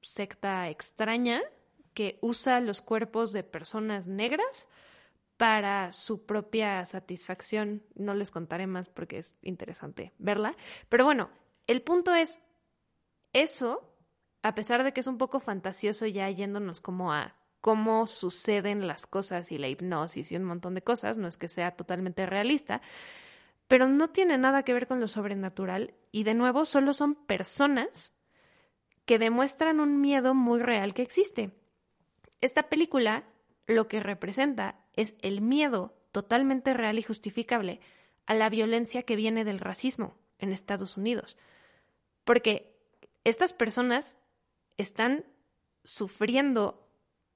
secta 0.02 0.70
extraña 0.70 1.41
que 1.94 2.20
usa 2.22 2.60
los 2.60 2.82
cuerpos 2.82 3.32
de 3.32 3.44
personas 3.44 4.08
negras 4.08 4.68
para 5.38 5.91
su 5.91 6.26
propia 6.26 6.86
satisfacción. 6.86 7.84
No 7.96 8.13
les 8.13 8.32
contaré 8.32 8.68
más 8.68 8.89
porque 8.89 9.20
es 9.20 9.34
interesante 9.41 10.12
verla. 10.18 10.56
Pero 10.89 11.06
bueno, 11.06 11.30
el 11.68 11.82
punto 11.82 12.13
es, 12.13 12.41
eso 13.36 13.95
a 14.45 14.54
pesar 14.54 14.84
de 14.84 14.93
que 14.93 15.00
es 15.00 15.08
un 15.08 15.17
poco 15.17 15.39
fantasioso 15.39 16.06
ya 16.06 16.30
yéndonos 16.30 16.80
como 16.80 17.12
a 17.12 17.36
cómo 17.62 18.06
suceden 18.06 18.86
las 18.86 19.08
cosas 19.08 19.52
y 19.52 19.58
la 19.58 19.67
hipnosis 19.67 20.32
y 20.32 20.36
un 20.36 20.43
montón 20.43 20.76
de 20.76 20.84
cosas, 20.84 21.17
no 21.17 21.28
es 21.28 21.36
que 21.36 21.48
sea 21.48 21.71
totalmente 21.71 22.28
realista, 22.28 22.84
pero 23.67 23.88
no 23.88 24.12
tiene 24.12 24.38
nada 24.38 24.62
que 24.62 24.74
ver 24.74 24.86
con 24.86 25.00
lo 25.00 25.08
sobrenatural 25.08 25.95
y 26.12 26.26
de 26.26 26.36
nuevo 26.36 26.65
solo 26.65 26.93
son 26.93 27.15
personas 27.15 28.13
que 29.06 29.17
demuestran 29.17 29.80
un 29.80 30.00
miedo 30.00 30.36
muy 30.36 30.60
real 30.60 30.93
que 30.93 31.02
existe. 31.02 31.50
Esta 32.39 32.69
película 32.69 33.24
lo 33.65 33.88
que 33.88 34.00
representa 34.00 34.76
es 34.95 35.15
el 35.24 35.41
miedo 35.41 35.98
totalmente 36.12 36.76
real 36.76 37.00
y 37.00 37.02
justificable 37.02 37.80
a 38.28 38.36
la 38.36 38.50
violencia 38.50 39.02
que 39.02 39.15
viene 39.15 39.43
del 39.43 39.58
racismo 39.58 40.19
en 40.38 40.52
Estados 40.52 40.98
Unidos. 40.98 41.36
Porque 42.24 42.75
estas 43.26 43.52
personas 43.52 44.18
están 44.78 45.26
sufriendo 45.84 46.88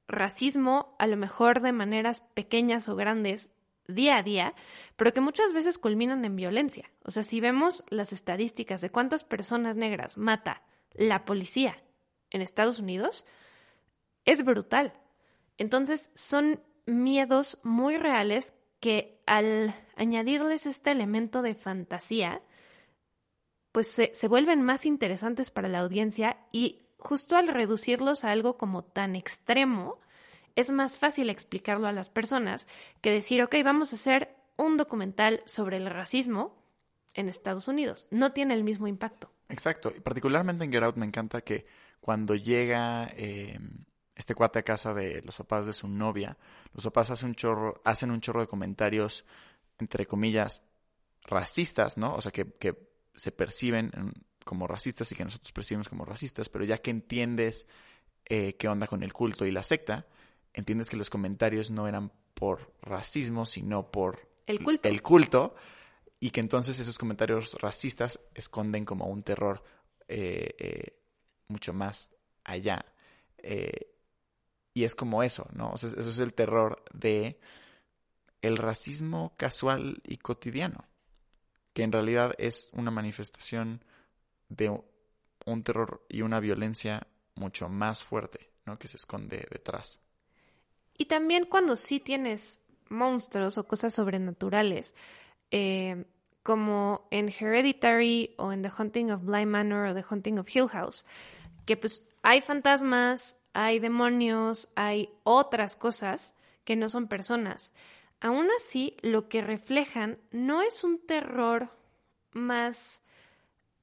racismo 0.07 0.95
a 0.97 1.07
lo 1.07 1.17
mejor 1.17 1.61
de 1.61 1.73
maneras 1.73 2.21
pequeñas 2.33 2.87
o 2.87 2.95
grandes 2.95 3.51
día 3.87 4.17
a 4.17 4.23
día, 4.23 4.53
pero 4.95 5.13
que 5.13 5.21
muchas 5.21 5.51
veces 5.51 5.77
culminan 5.77 6.23
en 6.23 6.35
violencia. 6.35 6.91
O 7.03 7.11
sea, 7.11 7.23
si 7.23 7.41
vemos 7.41 7.83
las 7.89 8.13
estadísticas 8.13 8.81
de 8.81 8.91
cuántas 8.91 9.23
personas 9.23 9.75
negras 9.75 10.17
mata 10.17 10.63
la 10.93 11.25
policía 11.25 11.81
en 12.29 12.41
Estados 12.41 12.79
Unidos, 12.79 13.25
es 14.25 14.43
brutal. 14.43 14.93
Entonces, 15.57 16.11
son 16.13 16.61
miedos 16.85 17.59
muy 17.63 17.97
reales 17.97 18.53
que 18.79 19.21
al 19.25 19.75
añadirles 19.95 20.65
este 20.65 20.91
elemento 20.91 21.41
de 21.41 21.55
fantasía, 21.55 22.41
pues 23.71 23.91
se, 23.91 24.11
se 24.13 24.27
vuelven 24.27 24.61
más 24.63 24.85
interesantes 24.85 25.51
para 25.51 25.67
la 25.67 25.79
audiencia 25.79 26.37
y 26.51 26.81
justo 26.97 27.37
al 27.37 27.47
reducirlos 27.47 28.23
a 28.23 28.31
algo 28.31 28.57
como 28.57 28.83
tan 28.83 29.15
extremo, 29.15 29.99
es 30.55 30.71
más 30.71 30.97
fácil 30.97 31.29
explicarlo 31.29 31.87
a 31.87 31.93
las 31.93 32.09
personas 32.09 32.67
que 33.01 33.11
decir, 33.11 33.41
ok, 33.41 33.55
vamos 33.63 33.93
a 33.93 33.95
hacer 33.95 34.35
un 34.57 34.77
documental 34.77 35.41
sobre 35.45 35.77
el 35.77 35.85
racismo 35.85 36.61
en 37.13 37.29
Estados 37.29 37.67
Unidos. 37.67 38.07
No 38.11 38.33
tiene 38.33 38.53
el 38.53 38.63
mismo 38.63 38.87
impacto. 38.87 39.31
Exacto. 39.47 39.91
Y 39.95 40.01
particularmente 40.01 40.65
en 40.65 40.71
Get 40.71 40.83
Out 40.83 40.97
me 40.97 41.05
encanta 41.05 41.41
que 41.41 41.65
cuando 42.01 42.35
llega 42.35 43.09
eh, 43.15 43.57
este 44.15 44.35
cuate 44.35 44.59
a 44.59 44.63
casa 44.63 44.93
de 44.93 45.21
los 45.21 45.37
papás 45.37 45.65
de 45.65 45.73
su 45.73 45.87
novia, 45.87 46.37
los 46.73 46.83
papás 46.83 47.09
hacen 47.11 47.29
un 47.29 47.35
chorro, 47.35 47.81
hacen 47.85 48.11
un 48.11 48.21
chorro 48.21 48.41
de 48.41 48.47
comentarios, 48.47 49.25
entre 49.79 50.05
comillas, 50.05 50.63
racistas, 51.23 51.97
¿no? 51.97 52.13
O 52.15 52.21
sea, 52.21 52.31
que, 52.31 52.51
que 52.53 52.88
se 53.19 53.31
perciben 53.31 53.91
como 54.45 54.65
racistas 54.65 55.11
y 55.11 55.15
que 55.15 55.25
nosotros 55.25 55.51
percibimos 55.51 55.89
como 55.89 56.05
racistas, 56.05 56.49
pero 56.49 56.63
ya 56.65 56.77
que 56.77 56.89
entiendes 56.89 57.67
eh, 58.25 58.55
qué 58.55 58.67
onda 58.67 58.87
con 58.87 59.03
el 59.03 59.13
culto 59.13 59.45
y 59.45 59.51
la 59.51 59.63
secta, 59.63 60.07
entiendes 60.53 60.89
que 60.89 60.97
los 60.97 61.09
comentarios 61.09 61.69
no 61.69 61.87
eran 61.87 62.11
por 62.33 62.73
racismo, 62.81 63.45
sino 63.45 63.91
por 63.91 64.29
el 64.47 64.63
culto. 64.63 64.87
El 64.87 65.01
culto 65.01 65.55
y 66.19 66.31
que 66.31 66.39
entonces 66.39 66.79
esos 66.79 66.97
comentarios 66.97 67.55
racistas 67.61 68.19
esconden 68.33 68.85
como 68.85 69.05
un 69.07 69.23
terror 69.23 69.61
eh, 70.07 70.55
eh, 70.57 70.99
mucho 71.49 71.73
más 71.73 72.15
allá. 72.43 72.85
y 74.73 74.83
es 74.83 74.95
como 74.95 75.23
eso, 75.23 75.47
¿no? 75.53 75.73
eso 75.75 75.97
es 75.97 76.19
el 76.19 76.33
terror 76.33 76.83
de 76.93 77.39
el 78.41 78.57
racismo 78.57 79.33
casual 79.37 80.01
y 80.05 80.17
cotidiano, 80.17 80.85
que 81.79 81.83
en 81.83 81.93
realidad 81.93 82.33
es 82.37 82.69
una 82.73 82.91
manifestación 82.91 83.81
de 84.49 84.69
un 85.45 85.63
terror 85.63 86.05
y 86.09 86.23
una 86.23 86.41
violencia 86.41 87.07
mucho 87.35 87.69
más 87.69 88.03
fuerte, 88.03 88.49
¿no? 88.65 88.77
Que 88.77 88.89
se 88.89 88.97
esconde 88.97 89.47
detrás. 89.49 90.01
Y 90.97 91.05
también 91.05 91.45
cuando 91.45 91.77
sí 91.77 92.01
tienes 92.01 92.61
monstruos 92.89 93.57
o 93.57 93.65
cosas 93.65 93.93
sobrenaturales, 93.93 94.93
eh, 95.51 96.03
como 96.43 97.07
en 97.11 97.29
Hereditary 97.29 98.35
o 98.37 98.51
en 98.51 98.61
The 98.61 98.71
Hunting 98.77 99.11
of 99.11 99.23
Bly 99.23 99.45
Manor 99.45 99.87
o 99.87 99.93
The 99.93 100.03
Hunting 100.09 100.37
of 100.37 100.53
Hill 100.53 100.67
House, 100.67 101.05
que 101.65 101.77
pues 101.77 102.03
hay 102.23 102.41
fantasmas, 102.41 103.37
hay 103.53 103.79
demonios, 103.79 104.67
hay 104.75 105.13
otras 105.23 105.77
cosas 105.77 106.35
que 106.65 106.75
no 106.75 106.89
son 106.89 107.07
personas. 107.07 107.71
Aún 108.21 108.49
así, 108.57 108.97
lo 109.01 109.29
que 109.29 109.41
reflejan 109.41 110.19
no 110.31 110.61
es 110.61 110.83
un 110.83 111.05
terror 111.05 111.69
más 112.31 113.01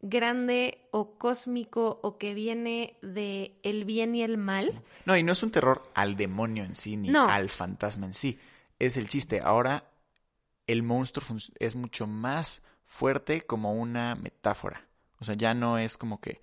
grande 0.01 0.87
o 0.91 1.19
cósmico 1.19 2.01
o 2.03 2.19
que 2.19 2.35
viene 2.35 2.99
de 3.01 3.59
el 3.63 3.85
bien 3.85 4.15
y 4.15 4.23
el 4.23 4.37
mal. 4.37 4.83
No, 5.07 5.17
y 5.17 5.23
no 5.23 5.33
es 5.33 5.43
un 5.43 5.51
terror 5.51 5.91
al 5.95 6.17
demonio 6.17 6.65
en 6.65 6.75
sí 6.75 6.97
ni 6.97 7.15
al 7.15 7.49
fantasma 7.49 8.07
en 8.07 8.15
sí. 8.15 8.39
Es 8.79 8.99
el 8.99 9.09
chiste. 9.09 9.41
Ahora 9.41 9.91
el 10.67 10.83
monstruo 10.83 11.39
es 11.59 11.75
mucho 11.75 12.07
más 12.07 12.63
fuerte 12.85 13.43
como 13.43 13.73
una 13.73 14.15
metáfora. 14.17 14.87
O 15.19 15.25
sea, 15.25 15.35
ya 15.35 15.55
no 15.55 15.79
es 15.79 15.97
como 15.97 16.21
que 16.21 16.41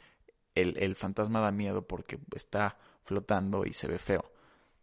el, 0.55 0.77
el 0.77 0.95
fantasma 0.95 1.39
da 1.41 1.51
miedo 1.51 1.87
porque 1.87 2.19
está 2.35 2.77
flotando 3.03 3.65
y 3.65 3.73
se 3.73 3.87
ve 3.87 3.99
feo. 3.99 4.31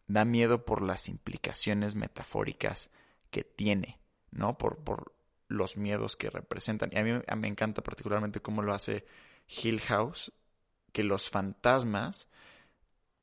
Da 0.06 0.24
miedo 0.24 0.64
por 0.64 0.82
las 0.82 1.08
implicaciones 1.08 1.96
metafóricas 1.96 2.90
que 3.30 3.44
tiene, 3.44 4.00
¿no? 4.30 4.58
Por, 4.58 4.78
por 4.78 5.14
los 5.50 5.76
miedos 5.76 6.16
que 6.16 6.30
representan. 6.30 6.90
Y 6.92 6.98
a 6.98 7.04
mí, 7.04 7.12
me 7.36 7.48
encanta 7.48 7.82
particularmente 7.82 8.40
cómo 8.40 8.62
lo 8.62 8.72
hace 8.72 9.04
Hill 9.48 9.80
House, 9.80 10.32
que 10.92 11.02
los 11.02 11.28
fantasmas 11.28 12.28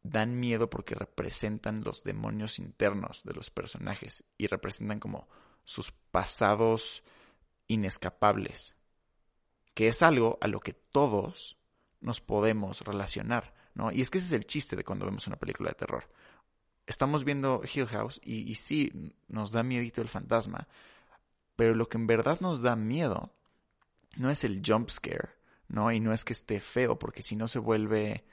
dan 0.03 0.39
miedo 0.39 0.69
porque 0.69 0.95
representan 0.95 1.83
los 1.83 2.03
demonios 2.03 2.59
internos 2.59 3.23
de 3.23 3.33
los 3.33 3.49
personajes 3.49 4.23
y 4.37 4.47
representan 4.47 4.99
como 4.99 5.27
sus 5.63 5.91
pasados 5.91 7.03
inescapables, 7.67 8.75
que 9.73 9.87
es 9.89 10.01
algo 10.01 10.37
a 10.41 10.47
lo 10.47 10.59
que 10.59 10.73
todos 10.73 11.57
nos 11.99 12.21
podemos 12.21 12.81
relacionar, 12.81 13.53
¿no? 13.73 13.91
Y 13.91 14.01
es 14.01 14.09
que 14.09 14.17
ese 14.19 14.27
es 14.27 14.33
el 14.33 14.47
chiste 14.47 14.75
de 14.75 14.83
cuando 14.83 15.05
vemos 15.05 15.27
una 15.27 15.35
película 15.37 15.69
de 15.69 15.75
terror. 15.75 16.09
Estamos 16.87 17.25
viendo 17.25 17.61
Hill 17.63 17.85
House 17.87 18.19
y, 18.23 18.55
sí, 18.55 19.13
nos 19.27 19.51
da 19.51 19.61
miedito 19.61 20.01
el 20.01 20.07
fantasma, 20.07 20.67
pero 21.57 21.75
lo 21.75 21.89
que 21.89 21.97
en 21.97 22.07
verdad 22.07 22.39
nos 22.39 22.61
da 22.61 22.77
miedo 22.77 23.33
no 24.15 24.31
es 24.31 24.45
el 24.45 24.61
jump 24.65 24.89
scare, 24.89 25.29
¿no? 25.67 25.91
Y 25.91 25.99
no 25.99 26.13
es 26.13 26.23
que 26.23 26.31
esté 26.31 26.61
feo, 26.61 26.97
porque 26.97 27.21
si 27.21 27.35
no 27.35 27.49
se 27.49 27.59
vuelve 27.59 28.23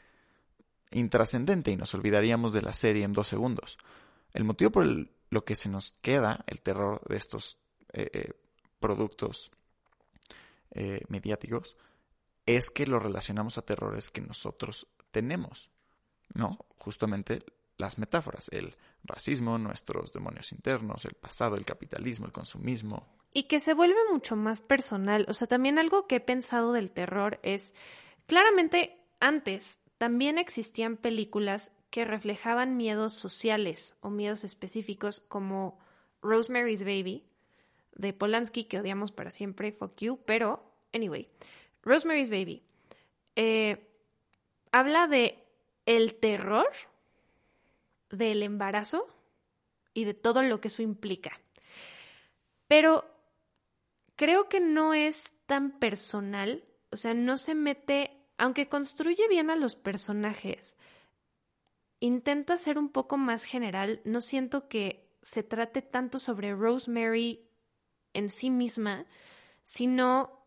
intrascendente 0.92 1.72
y 1.72 1.76
nos 1.76 1.94
olvidaríamos 1.94 2.52
de 2.52 2.62
la 2.62 2.72
serie 2.72 3.02
en 3.02 3.12
dos 3.12 3.26
segundos. 3.26 3.76
El 4.32 4.44
motivo 4.44 4.70
por 4.70 4.86
lo 5.30 5.44
que 5.44 5.56
se 5.56 5.68
nos 5.68 5.96
queda 6.00 6.44
el 6.46 6.60
terror 6.60 7.02
de 7.08 7.16
estos 7.16 7.58
eh, 7.92 8.08
eh, 8.12 8.32
productos 8.78 9.50
eh, 10.70 11.00
mediáticos 11.08 11.76
es 12.46 12.70
que 12.70 12.86
lo 12.86 13.00
relacionamos 13.00 13.58
a 13.58 13.62
terrores 13.62 14.10
que 14.10 14.20
nosotros 14.20 14.86
tenemos, 15.10 15.70
¿no? 16.34 16.64
Justamente 16.76 17.44
las 17.76 17.98
metáforas, 17.98 18.48
el 18.52 18.76
racismo, 19.04 19.58
nuestros 19.58 20.12
demonios 20.12 20.52
internos, 20.52 21.04
el 21.04 21.14
pasado, 21.14 21.56
el 21.56 21.64
capitalismo, 21.64 22.26
el 22.26 22.32
consumismo. 22.32 23.06
Y 23.32 23.44
que 23.44 23.60
se 23.60 23.74
vuelve 23.74 23.98
mucho 24.12 24.36
más 24.36 24.60
personal. 24.60 25.26
O 25.28 25.34
sea, 25.34 25.48
también 25.48 25.78
algo 25.78 26.06
que 26.06 26.16
he 26.16 26.20
pensado 26.20 26.72
del 26.72 26.92
terror 26.92 27.40
es, 27.42 27.74
claramente 28.26 29.00
antes 29.20 29.78
también 29.98 30.38
existían 30.38 30.96
películas 30.96 31.72
que 31.90 32.04
reflejaban 32.04 32.76
miedos 32.76 33.12
sociales 33.12 33.96
o 34.00 34.10
miedos 34.10 34.44
específicos 34.44 35.20
como 35.20 35.78
Rosemary's 36.22 36.82
Baby 36.82 37.24
de 37.94 38.12
Polanski, 38.12 38.64
que 38.64 38.80
odiamos 38.80 39.12
para 39.12 39.30
siempre, 39.30 39.72
fuck 39.72 39.96
you, 40.00 40.18
pero, 40.26 40.64
anyway, 40.92 41.28
Rosemary's 41.82 42.30
Baby 42.30 42.62
eh, 43.36 43.88
habla 44.72 45.06
de 45.06 45.38
el 45.86 46.14
terror 46.14 46.68
del 48.16 48.42
embarazo 48.42 49.06
y 49.92 50.04
de 50.04 50.14
todo 50.14 50.42
lo 50.42 50.60
que 50.60 50.68
eso 50.68 50.82
implica. 50.82 51.40
Pero 52.68 53.04
creo 54.16 54.48
que 54.48 54.60
no 54.60 54.94
es 54.94 55.34
tan 55.46 55.78
personal, 55.78 56.64
o 56.90 56.96
sea, 56.96 57.14
no 57.14 57.38
se 57.38 57.54
mete 57.54 58.24
aunque 58.38 58.68
construye 58.68 59.28
bien 59.28 59.50
a 59.50 59.56
los 59.56 59.76
personajes, 59.76 60.76
intenta 62.00 62.56
ser 62.56 62.78
un 62.78 62.88
poco 62.88 63.16
más 63.16 63.44
general. 63.44 64.00
No 64.04 64.20
siento 64.20 64.68
que 64.68 65.16
se 65.22 65.42
trate 65.42 65.82
tanto 65.82 66.18
sobre 66.18 66.54
Rosemary 66.54 67.48
en 68.12 68.30
sí 68.30 68.50
misma, 68.50 69.06
sino 69.64 70.43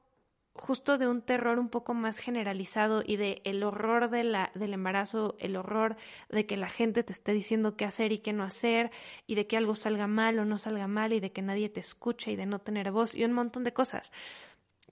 justo 0.58 0.98
de 0.98 1.08
un 1.08 1.22
terror 1.22 1.60
un 1.60 1.70
poco 1.70 1.94
más 1.94 2.18
generalizado 2.18 3.04
y 3.06 3.18
de 3.18 3.42
el 3.44 3.64
horror 3.64 4.10
de 4.10 4.24
la, 4.24 4.52
del 4.56 4.74
embarazo, 4.74 5.36
el 5.40 5.56
horror 5.56 5.96
de 6.30 6.46
que 6.46 6.58
la 6.58 6.70
gente 6.70 7.04
te 7.04 7.14
esté 7.14 7.34
diciendo 7.34 7.76
qué 7.78 7.86
hacer 7.86 8.12
y 8.12 8.20
qué 8.20 8.34
no 8.34 8.44
hacer, 8.44 8.92
y 9.26 9.36
de 9.36 9.48
que 9.48 9.58
algo 9.58 9.76
salga 9.76 10.08
mal 10.08 10.40
o 10.40 10.46
no 10.46 10.58
salga 10.58 10.88
mal, 10.88 11.14
y 11.14 11.20
de 11.20 11.32
que 11.32 11.42
nadie 11.42 11.70
te 11.70 11.80
escuche 11.80 12.32
y 12.32 12.36
de 12.36 12.46
no 12.46 12.60
tener 12.60 12.92
voz, 12.92 13.16
y 13.16 13.24
un 13.24 13.34
montón 13.34 13.64
de 13.64 13.74
cosas. 13.74 14.12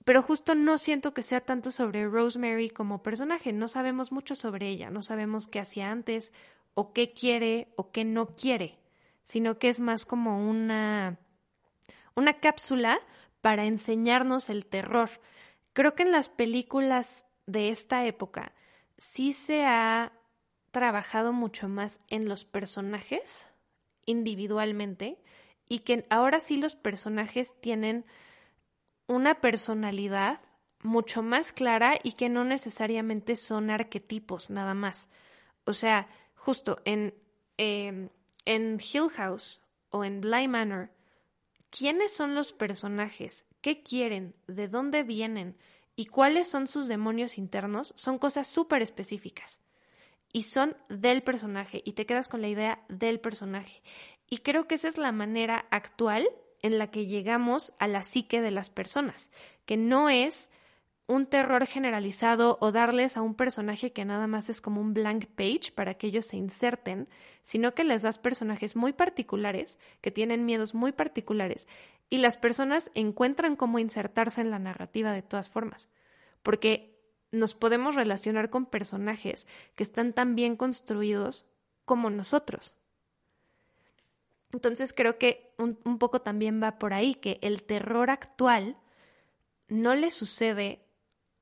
Pero 0.06 0.21
justo 0.21 0.54
no 0.56 0.78
siento 0.78 1.13
que 1.13 1.23
sea 1.23 1.41
tanto 1.41 1.71
sobre 1.71 2.08
Rosemary 2.08 2.69
como 2.69 3.01
personaje, 3.01 3.54
no 3.54 3.67
sabemos 3.67 4.12
mucho 4.12 4.36
sobre 4.36 4.69
ella, 4.69 4.91
no 4.91 5.01
sabemos 5.01 5.47
qué 5.47 5.60
hacía 5.60 5.91
antes 5.91 6.32
o 6.75 6.93
qué 6.93 7.12
quiere 7.12 7.69
o 7.75 7.91
qué 7.91 8.06
no 8.06 8.36
quiere, 8.36 8.78
sino 9.23 9.58
que 9.58 9.69
es 9.69 9.80
más 9.80 10.06
como 10.06 10.47
una 10.47 11.17
una 12.15 12.39
cápsula 12.39 12.99
para 13.41 13.65
enseñarnos 13.65 14.49
el 14.49 14.65
terror. 14.65 15.10
Creo 15.75 15.93
que 15.93 16.03
en 16.03 16.13
las 16.13 16.29
películas 16.29 17.25
de 17.47 17.67
esta 17.67 18.05
época 18.05 18.53
sí 18.97 19.33
se 19.33 19.65
ha 19.65 20.13
trabajado 20.71 21.33
mucho 21.33 21.67
más 21.67 21.99
en 22.07 22.29
los 22.29 22.45
personajes 22.45 23.49
individualmente 24.05 25.21
y 25.67 25.79
que 25.79 26.05
ahora 26.09 26.39
sí 26.39 26.55
los 26.55 26.77
personajes 26.77 27.59
tienen 27.59 28.05
una 29.07 29.41
personalidad 29.41 30.39
mucho 30.81 31.21
más 31.21 31.51
clara 31.51 31.99
y 32.01 32.13
que 32.13 32.29
no 32.29 32.45
necesariamente 32.45 33.35
son 33.35 33.69
arquetipos 33.69 34.49
nada 34.49 34.75
más. 34.75 35.09
O 35.65 35.73
sea, 35.73 36.07
justo 36.35 36.81
en, 36.85 37.13
em, 37.57 38.07
en 38.45 38.79
Hill 38.79 39.09
House 39.09 39.59
o 39.89 40.05
en 40.05 40.21
Bly 40.21 40.47
Manor, 40.47 40.89
¿quiénes 41.69 42.13
son 42.13 42.33
los 42.33 42.53
personajes? 42.53 43.43
¿Qué 43.65 43.82
quieren? 43.82 44.36
¿De 44.45 44.67
dónde 44.67 45.01
vienen? 45.01 45.58
¿Y 45.95 46.06
cuáles 46.06 46.47
son 46.47 46.67
sus 46.67 46.88
demonios 46.88 47.39
internos? 47.39 47.95
Son 47.97 48.19
cosas 48.19 48.47
súper 48.47 48.84
específicas. 48.84 49.60
Y 50.32 50.43
son 50.43 50.78
del 50.88 51.23
personaje. 51.23 51.82
Y 51.84 51.93
te 51.93 52.06
quedas 52.06 52.28
con 52.28 52.41
la 52.43 52.47
idea 52.47 52.86
del 52.89 53.19
personaje. 53.19 53.82
Y 54.30 54.38
creo 54.38 54.67
que 54.67 54.75
esa 54.75 54.88
es 54.88 54.99
la 54.99 55.12
manera 55.12 55.65
actual 55.71 56.30
en 56.62 56.78
la 56.78 56.91
que 56.91 57.08
llegamos 57.08 57.73
a 57.80 57.88
la 57.88 58.04
psique 58.04 58.39
de 58.39 58.51
las 58.51 58.69
personas, 58.69 59.32
que 59.65 59.78
no 59.78 60.12
es 60.12 60.51
un 61.08 61.28
terror 61.28 61.68
generalizado 61.68 62.58
o 62.62 62.72
darles 62.72 63.15
a 63.15 63.22
un 63.22 63.36
personaje 63.36 63.91
que 63.91 64.06
nada 64.06 64.26
más 64.26 64.50
es 64.50 64.60
como 64.60 64.82
un 64.82 64.94
blank 64.94 65.26
page 65.36 65.72
para 65.74 65.94
que 65.96 66.08
ellos 66.08 66.26
se 66.26 66.38
inserten, 66.38 67.08
sino 67.44 67.76
que 67.76 67.84
les 67.84 68.02
das 68.02 68.18
personajes 68.18 68.76
muy 68.76 68.94
particulares, 68.94 69.78
que 70.02 70.12
tienen 70.12 70.46
miedos 70.46 70.74
muy 70.74 70.91
particulares, 70.91 71.68
y 72.10 72.18
las 72.18 72.38
personas 72.38 72.91
encuentran 72.96 73.56
cómo 73.56 73.78
insertarse 73.80 74.41
en 74.41 74.50
la 74.50 74.60
narrativa 74.60 75.12
de 75.12 75.22
todas 75.22 75.50
formas, 75.50 75.89
porque 76.41 76.96
nos 77.32 77.54
podemos 77.54 77.96
relacionar 77.96 78.50
con 78.50 78.65
personajes 78.65 79.48
que 79.76 79.84
están 79.84 80.13
tan 80.13 80.36
bien 80.36 80.56
construidos 80.56 81.46
como 81.86 82.10
nosotros. 82.10 82.74
Entonces 84.54 84.94
creo 84.94 85.18
que 85.18 85.54
un, 85.58 85.76
poco 85.98 86.22
también 86.22 86.62
va 86.63 86.80
por 86.80 86.94
ahí, 86.94 87.15
que 87.15 87.39
el 87.41 87.63
terror 87.63 88.10
actual 88.10 88.78
no 89.68 89.96
le 89.96 90.10
sucede 90.10 90.85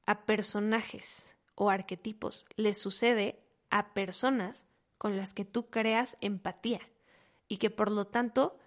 a 0.05 0.25
personajes 0.25 1.33
o 1.55 1.69
arquetipos, 1.69 2.45
le 2.55 2.73
sucede 2.73 3.39
a 3.69 3.93
personas 3.93 4.65
con 4.97 5.17
las 5.17 5.33
que 5.33 5.45
tú 5.45 5.69
creas 5.69 6.17
empatía 6.21 6.81
y 7.47 7.57
que 7.57 7.69
por 7.69 7.91
lo 7.91 8.07
tanto 8.07 8.57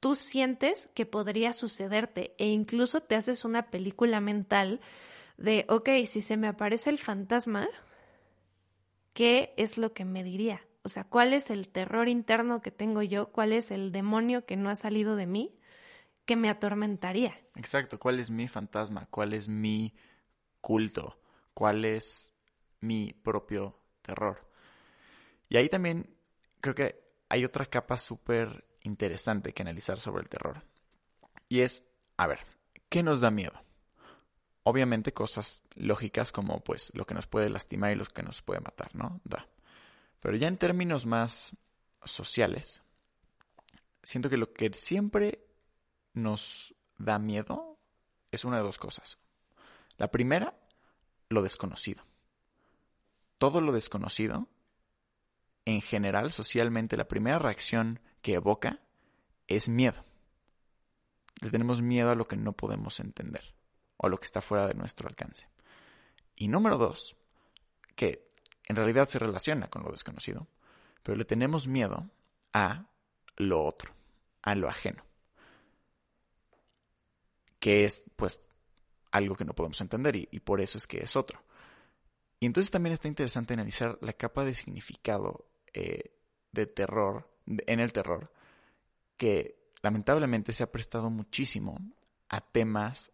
tú 0.00 0.14
sientes 0.14 0.90
que 0.94 1.06
podría 1.06 1.52
sucederte 1.52 2.34
e 2.38 2.48
incluso 2.48 3.00
te 3.00 3.16
haces 3.16 3.44
una 3.44 3.70
película 3.70 4.20
mental 4.20 4.80
de, 5.36 5.64
ok, 5.68 5.88
si 6.06 6.20
se 6.20 6.36
me 6.36 6.48
aparece 6.48 6.90
el 6.90 6.98
fantasma, 6.98 7.68
¿qué 9.12 9.54
es 9.56 9.78
lo 9.78 9.92
que 9.92 10.04
me 10.04 10.22
diría? 10.22 10.60
O 10.82 10.88
sea, 10.88 11.04
¿cuál 11.04 11.32
es 11.32 11.50
el 11.50 11.68
terror 11.68 12.08
interno 12.08 12.60
que 12.60 12.70
tengo 12.70 13.02
yo? 13.02 13.32
¿Cuál 13.32 13.52
es 13.52 13.70
el 13.70 13.92
demonio 13.92 14.44
que 14.44 14.56
no 14.56 14.68
ha 14.68 14.76
salido 14.76 15.16
de 15.16 15.26
mí 15.26 15.54
que 16.26 16.36
me 16.36 16.50
atormentaría? 16.50 17.40
Exacto, 17.56 17.98
¿cuál 17.98 18.20
es 18.20 18.30
mi 18.30 18.48
fantasma? 18.48 19.06
¿Cuál 19.10 19.32
es 19.32 19.48
mi 19.48 19.94
culto? 20.64 21.20
¿Cuál 21.52 21.84
es 21.84 22.32
mi 22.80 23.12
propio 23.12 23.82
terror? 24.00 24.50
Y 25.50 25.58
ahí 25.58 25.68
también 25.68 26.16
creo 26.62 26.74
que 26.74 27.04
hay 27.28 27.44
otra 27.44 27.66
capa 27.66 27.98
súper 27.98 28.64
interesante 28.80 29.52
que 29.52 29.60
analizar 29.60 30.00
sobre 30.00 30.22
el 30.22 30.30
terror. 30.30 30.64
Y 31.50 31.60
es, 31.60 31.86
a 32.16 32.26
ver, 32.26 32.38
¿qué 32.88 33.02
nos 33.02 33.20
da 33.20 33.30
miedo? 33.30 33.52
Obviamente 34.62 35.12
cosas 35.12 35.64
lógicas 35.74 36.32
como 36.32 36.64
pues 36.64 36.90
lo 36.94 37.06
que 37.06 37.12
nos 37.12 37.26
puede 37.26 37.50
lastimar 37.50 37.92
y 37.92 37.96
lo 37.96 38.06
que 38.06 38.22
nos 38.22 38.40
puede 38.40 38.62
matar, 38.62 38.94
¿no? 38.94 39.20
Da. 39.24 39.46
Pero 40.20 40.34
ya 40.34 40.48
en 40.48 40.56
términos 40.56 41.04
más 41.04 41.54
sociales, 42.04 42.82
siento 44.02 44.30
que 44.30 44.38
lo 44.38 44.54
que 44.54 44.72
siempre 44.72 45.44
nos 46.14 46.74
da 46.96 47.18
miedo 47.18 47.78
es 48.30 48.46
una 48.46 48.56
de 48.56 48.62
dos 48.62 48.78
cosas. 48.78 49.18
La 49.96 50.10
primera, 50.10 50.54
lo 51.28 51.42
desconocido. 51.42 52.04
Todo 53.38 53.60
lo 53.60 53.72
desconocido, 53.72 54.48
en 55.64 55.80
general, 55.80 56.30
socialmente, 56.32 56.96
la 56.96 57.08
primera 57.08 57.38
reacción 57.38 58.00
que 58.22 58.34
evoca 58.34 58.80
es 59.46 59.68
miedo. 59.68 60.04
Le 61.40 61.50
tenemos 61.50 61.82
miedo 61.82 62.10
a 62.10 62.14
lo 62.14 62.26
que 62.26 62.36
no 62.36 62.52
podemos 62.52 63.00
entender 63.00 63.54
o 63.96 64.06
a 64.06 64.10
lo 64.10 64.18
que 64.18 64.26
está 64.26 64.40
fuera 64.40 64.66
de 64.66 64.74
nuestro 64.74 65.08
alcance. 65.08 65.48
Y 66.36 66.48
número 66.48 66.78
dos, 66.78 67.16
que 67.94 68.30
en 68.66 68.76
realidad 68.76 69.08
se 69.08 69.18
relaciona 69.18 69.68
con 69.68 69.82
lo 69.82 69.90
desconocido, 69.90 70.48
pero 71.02 71.16
le 71.16 71.24
tenemos 71.24 71.68
miedo 71.68 72.10
a 72.52 72.86
lo 73.36 73.64
otro, 73.64 73.92
a 74.42 74.54
lo 74.54 74.68
ajeno. 74.68 75.04
que 77.64 77.86
es 77.86 78.04
pues 78.16 78.43
algo 79.14 79.36
que 79.36 79.44
no 79.44 79.54
podemos 79.54 79.80
entender 79.80 80.16
y, 80.16 80.40
por 80.40 80.60
eso 80.60 80.76
es 80.76 80.88
que 80.88 80.98
es 80.98 81.14
otro. 81.14 81.40
Y 82.40 82.46
entonces 82.46 82.72
también 82.72 82.92
está 82.92 83.06
interesante 83.06 83.54
analizar 83.54 83.96
la 84.00 84.12
capa 84.12 84.44
de 84.44 84.54
significado 84.56 85.46
eh, 85.72 86.10
de 86.50 86.66
terror, 86.66 87.30
en 87.46 87.78
el 87.78 87.92
terror, 87.92 88.32
que 89.16 89.70
lamentablemente 89.82 90.52
se 90.52 90.64
ha 90.64 90.72
prestado 90.72 91.10
muchísimo 91.10 91.78
a 92.28 92.40
temas 92.40 93.12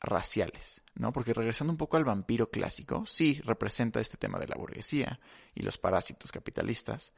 raciales, 0.00 0.80
¿no? 0.94 1.12
Porque 1.12 1.34
regresando 1.34 1.70
un 1.70 1.76
poco 1.76 1.98
al 1.98 2.04
vampiro 2.04 2.50
clásico, 2.50 3.04
sí 3.04 3.38
representa 3.44 4.00
este 4.00 4.16
tema 4.16 4.38
de 4.38 4.48
la 4.48 4.56
burguesía 4.56 5.20
y 5.54 5.62
los 5.62 5.76
parásitos 5.76 6.32
capitalistas, 6.32 7.12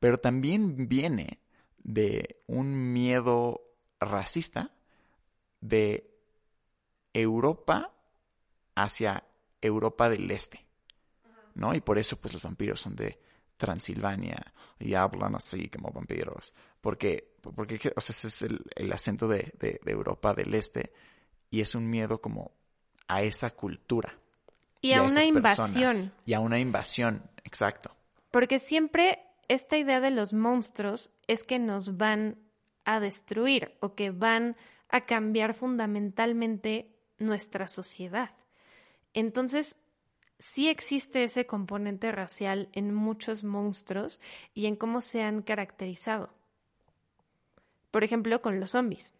pero 0.00 0.18
también 0.18 0.88
viene 0.88 1.38
de 1.78 2.42
un 2.48 2.92
miedo 2.92 3.62
racista 4.00 4.72
de 5.60 6.15
Europa 7.20 7.92
hacia 8.74 9.24
Europa 9.60 10.08
del 10.08 10.30
Este, 10.30 10.66
¿no? 11.54 11.74
Y 11.74 11.80
por 11.80 11.98
eso 11.98 12.16
pues 12.20 12.34
los 12.34 12.42
vampiros 12.42 12.80
son 12.80 12.94
de 12.94 13.18
Transilvania 13.56 14.52
y 14.78 14.94
hablan 14.94 15.34
así 15.34 15.68
como 15.68 15.90
vampiros, 15.90 16.52
porque, 16.80 17.36
porque 17.40 17.76
o 17.96 18.00
sea, 18.00 18.12
ese 18.12 18.28
es 18.28 18.42
el, 18.42 18.92
acento 18.92 19.26
de, 19.28 19.52
de, 19.58 19.80
Europa 19.86 20.34
del 20.34 20.54
Este 20.54 20.92
y 21.50 21.60
es 21.60 21.74
un 21.74 21.88
miedo 21.88 22.20
como 22.20 22.52
a 23.08 23.22
esa 23.22 23.50
cultura. 23.50 24.18
Y, 24.82 24.92
a, 24.92 25.02
una 25.02 25.24
invasión. 25.24 26.12
Y 26.26 26.34
a 26.34 26.40
una 26.40 26.58
invasión, 26.58 27.22
exacto. 27.44 27.96
Porque 28.30 28.58
siempre 28.58 29.20
esta 29.48 29.78
idea 29.78 30.00
de 30.00 30.10
los 30.10 30.34
monstruos 30.34 31.10
es 31.26 31.44
que 31.44 31.58
nos 31.58 31.96
van 31.96 32.38
a 32.84 33.00
destruir 33.00 33.76
o 33.80 33.94
que 33.94 34.10
van 34.10 34.56
a 34.88 35.06
cambiar 35.06 35.54
fundamentalmente 35.54 36.95
nuestra 37.18 37.68
sociedad. 37.68 38.34
Entonces, 39.14 39.78
sí 40.38 40.68
existe 40.68 41.24
ese 41.24 41.46
componente 41.46 42.12
racial 42.12 42.68
en 42.72 42.94
muchos 42.94 43.44
monstruos 43.44 44.20
y 44.54 44.66
en 44.66 44.76
cómo 44.76 45.00
se 45.00 45.22
han 45.22 45.42
caracterizado. 45.42 46.30
Por 47.90 48.04
ejemplo, 48.04 48.42
con 48.42 48.60
los 48.60 48.72
zombies. 48.72 49.12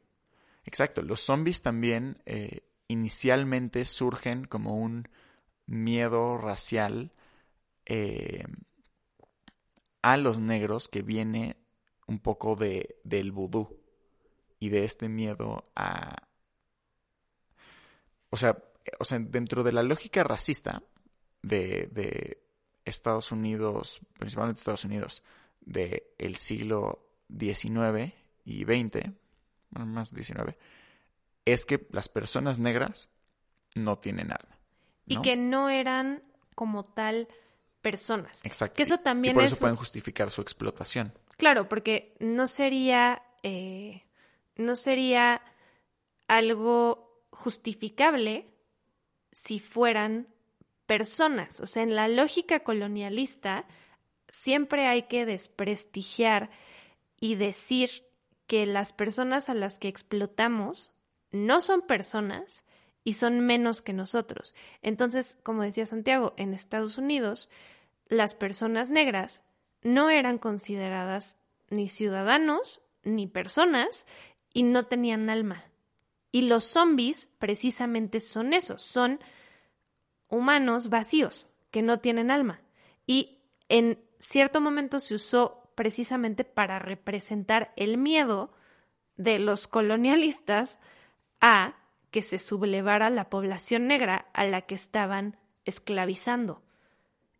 Exacto, 0.64 1.02
los 1.02 1.20
zombies 1.20 1.62
también 1.62 2.18
eh, 2.26 2.60
inicialmente 2.88 3.84
surgen 3.84 4.44
como 4.44 4.76
un 4.76 5.08
miedo 5.66 6.36
racial 6.38 7.12
eh, 7.86 8.44
a 10.02 10.16
los 10.16 10.38
negros 10.38 10.88
que 10.88 11.02
viene 11.02 11.56
un 12.06 12.18
poco 12.20 12.56
de, 12.56 13.00
del 13.04 13.32
vudú 13.32 13.80
y 14.58 14.68
de 14.68 14.84
este 14.84 15.08
miedo 15.08 15.64
a... 15.74 16.25
O 18.36 18.38
sea, 18.38 18.54
o 18.98 19.04
sea, 19.06 19.18
dentro 19.18 19.62
de 19.62 19.72
la 19.72 19.82
lógica 19.82 20.22
racista 20.22 20.82
de, 21.40 21.88
de 21.90 22.42
Estados 22.84 23.32
Unidos, 23.32 23.98
principalmente 24.18 24.58
Estados 24.58 24.84
Unidos, 24.84 25.22
del 25.62 26.02
el 26.18 26.36
siglo 26.36 27.08
XIX 27.30 28.12
y 28.44 28.64
XX, 28.64 29.10
bueno, 29.70 29.86
más 29.86 30.10
XIX, 30.10 30.54
es 31.46 31.64
que 31.64 31.86
las 31.92 32.10
personas 32.10 32.58
negras 32.58 33.08
no 33.74 33.98
tienen 33.98 34.30
alma. 34.30 34.58
Y 35.06 35.22
que 35.22 35.34
no 35.38 35.70
eran 35.70 36.22
como 36.54 36.84
tal 36.84 37.28
personas. 37.80 38.44
Exacto. 38.44 38.74
Que 38.74 38.82
eso 38.82 38.98
también 38.98 39.32
y 39.32 39.34
por 39.36 39.44
eso 39.44 39.60
pueden 39.60 39.76
justificar 39.76 40.30
su 40.30 40.42
explotación. 40.42 41.14
Claro, 41.38 41.70
porque 41.70 42.14
no 42.20 42.46
sería, 42.48 43.22
eh, 43.42 44.04
no 44.56 44.76
sería 44.76 45.40
algo 46.28 47.05
justificable 47.36 48.48
si 49.30 49.60
fueran 49.60 50.26
personas. 50.86 51.60
O 51.60 51.66
sea, 51.66 51.82
en 51.82 51.94
la 51.94 52.08
lógica 52.08 52.60
colonialista 52.60 53.66
siempre 54.28 54.86
hay 54.86 55.02
que 55.02 55.26
desprestigiar 55.26 56.50
y 57.20 57.34
decir 57.34 57.90
que 58.46 58.64
las 58.64 58.92
personas 58.92 59.50
a 59.50 59.54
las 59.54 59.78
que 59.78 59.88
explotamos 59.88 60.92
no 61.30 61.60
son 61.60 61.82
personas 61.82 62.64
y 63.04 63.14
son 63.14 63.40
menos 63.40 63.82
que 63.82 63.92
nosotros. 63.92 64.54
Entonces, 64.80 65.38
como 65.42 65.62
decía 65.62 65.84
Santiago, 65.84 66.32
en 66.38 66.54
Estados 66.54 66.96
Unidos 66.96 67.50
las 68.08 68.34
personas 68.34 68.88
negras 68.88 69.44
no 69.82 70.08
eran 70.08 70.38
consideradas 70.38 71.38
ni 71.68 71.90
ciudadanos 71.90 72.80
ni 73.02 73.26
personas 73.26 74.06
y 74.54 74.62
no 74.62 74.86
tenían 74.86 75.28
alma. 75.28 75.64
Y 76.36 76.42
los 76.42 76.64
zombies 76.64 77.30
precisamente 77.38 78.20
son 78.20 78.52
esos, 78.52 78.82
son 78.82 79.20
humanos 80.28 80.90
vacíos 80.90 81.46
que 81.70 81.80
no 81.80 82.00
tienen 82.00 82.30
alma. 82.30 82.60
Y 83.06 83.38
en 83.70 84.04
cierto 84.18 84.60
momento 84.60 85.00
se 85.00 85.14
usó 85.14 85.72
precisamente 85.76 86.44
para 86.44 86.78
representar 86.78 87.72
el 87.76 87.96
miedo 87.96 88.52
de 89.16 89.38
los 89.38 89.66
colonialistas 89.66 90.78
a 91.40 91.76
que 92.10 92.20
se 92.20 92.38
sublevara 92.38 93.08
la 93.08 93.30
población 93.30 93.86
negra 93.86 94.26
a 94.34 94.44
la 94.44 94.60
que 94.60 94.74
estaban 94.74 95.38
esclavizando. 95.64 96.60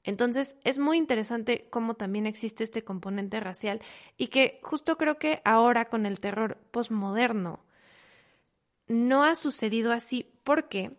Entonces 0.04 0.56
es 0.64 0.78
muy 0.78 0.96
interesante 0.96 1.68
cómo 1.68 1.96
también 1.96 2.24
existe 2.24 2.64
este 2.64 2.82
componente 2.82 3.40
racial 3.40 3.82
y 4.16 4.28
que 4.28 4.58
justo 4.62 4.96
creo 4.96 5.18
que 5.18 5.42
ahora 5.44 5.90
con 5.90 6.06
el 6.06 6.18
terror 6.18 6.56
posmoderno 6.70 7.65
no 8.86 9.24
ha 9.24 9.34
sucedido 9.34 9.92
así 9.92 10.30
porque 10.44 10.96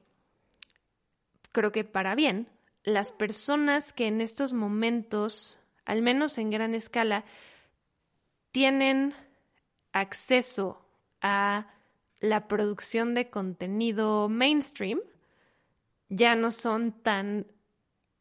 creo 1.51 1.71
que 1.71 1.83
para 1.83 2.15
bien 2.15 2.49
las 2.83 3.11
personas 3.11 3.93
que 3.93 4.07
en 4.07 4.21
estos 4.21 4.53
momentos, 4.53 5.59
al 5.85 6.01
menos 6.01 6.37
en 6.37 6.49
gran 6.49 6.73
escala, 6.73 7.25
tienen 8.51 9.13
acceso 9.91 10.85
a 11.21 11.67
la 12.19 12.47
producción 12.47 13.13
de 13.13 13.29
contenido 13.29 14.29
mainstream, 14.29 14.99
ya 16.09 16.35
no 16.35 16.51
son 16.51 16.91
tan 16.91 17.47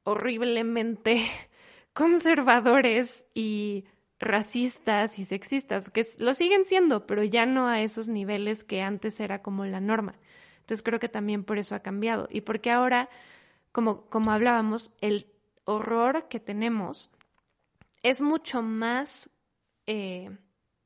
horriblemente 0.02 1.30
conservadores 1.92 3.26
y 3.34 3.84
racistas 4.18 5.18
y 5.18 5.24
sexistas, 5.24 5.90
que 5.90 6.06
lo 6.18 6.34
siguen 6.34 6.64
siendo, 6.64 7.06
pero 7.06 7.22
ya 7.22 7.46
no 7.46 7.68
a 7.68 7.80
esos 7.82 8.08
niveles 8.08 8.64
que 8.64 8.82
antes 8.82 9.20
era 9.20 9.42
como 9.42 9.66
la 9.66 9.80
norma. 9.80 10.14
Entonces 10.60 10.82
creo 10.82 10.98
que 10.98 11.08
también 11.08 11.44
por 11.44 11.58
eso 11.58 11.74
ha 11.74 11.80
cambiado 11.80 12.26
y 12.30 12.40
porque 12.40 12.70
ahora, 12.70 13.08
como, 13.72 14.06
como 14.06 14.32
hablábamos, 14.32 14.92
el 15.00 15.30
horror 15.64 16.28
que 16.28 16.40
tenemos 16.40 17.10
es 18.02 18.20
mucho 18.20 18.62
más 18.62 19.30
eh, 19.86 20.30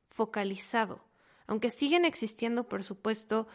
focalizado, 0.08 1.04
aunque 1.46 1.70
siguen 1.70 2.04
existiendo, 2.04 2.68
por 2.68 2.82
supuesto, 2.82 3.46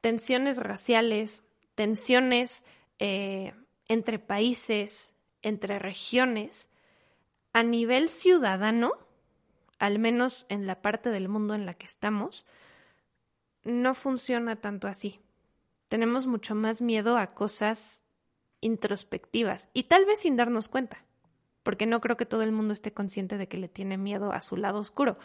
tensiones 0.00 0.58
raciales, 0.58 1.42
tensiones 1.74 2.64
eh, 2.98 3.54
entre 3.88 4.18
países, 4.18 5.14
entre 5.42 5.78
regiones, 5.78 6.70
a 7.52 7.62
nivel 7.62 8.08
ciudadano, 8.08 8.92
al 9.78 9.98
menos 9.98 10.46
en 10.48 10.66
la 10.66 10.82
parte 10.82 11.10
del 11.10 11.28
mundo 11.28 11.54
en 11.54 11.66
la 11.66 11.74
que 11.74 11.86
estamos, 11.86 12.46
no 13.62 13.94
funciona 13.94 14.56
tanto 14.56 14.88
así. 14.88 15.20
Tenemos 15.88 16.26
mucho 16.26 16.54
más 16.54 16.80
miedo 16.82 17.16
a 17.16 17.34
cosas 17.34 18.02
introspectivas 18.60 19.68
y 19.72 19.84
tal 19.84 20.04
vez 20.04 20.20
sin 20.20 20.36
darnos 20.36 20.68
cuenta, 20.68 21.04
porque 21.62 21.86
no 21.86 22.00
creo 22.00 22.16
que 22.16 22.26
todo 22.26 22.42
el 22.42 22.52
mundo 22.52 22.72
esté 22.72 22.92
consciente 22.92 23.36
de 23.36 23.48
que 23.48 23.58
le 23.58 23.68
tiene 23.68 23.98
miedo 23.98 24.32
a 24.32 24.40
su 24.40 24.56
lado 24.56 24.78
oscuro. 24.78 25.18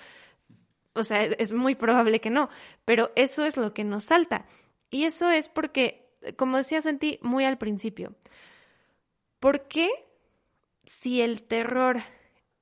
O 0.94 1.04
sea, 1.04 1.24
es 1.24 1.54
muy 1.54 1.76
probable 1.76 2.20
que 2.20 2.30
no, 2.30 2.50
pero 2.84 3.12
eso 3.16 3.46
es 3.46 3.58
lo 3.58 3.74
que 3.74 3.84
nos 3.84 4.06
salta. 4.06 4.46
Y 4.90 5.06
eso 5.06 5.30
es 5.30 5.48
porque, 5.48 6.12
como 6.36 6.58
decía 6.58 6.82
Sentí 6.82 7.18
muy 7.22 7.46
al 7.46 7.58
principio, 7.58 8.16
¿Por 9.42 9.68
qué 9.68 9.90
si 10.86 11.20
el 11.22 11.42
terror 11.42 12.04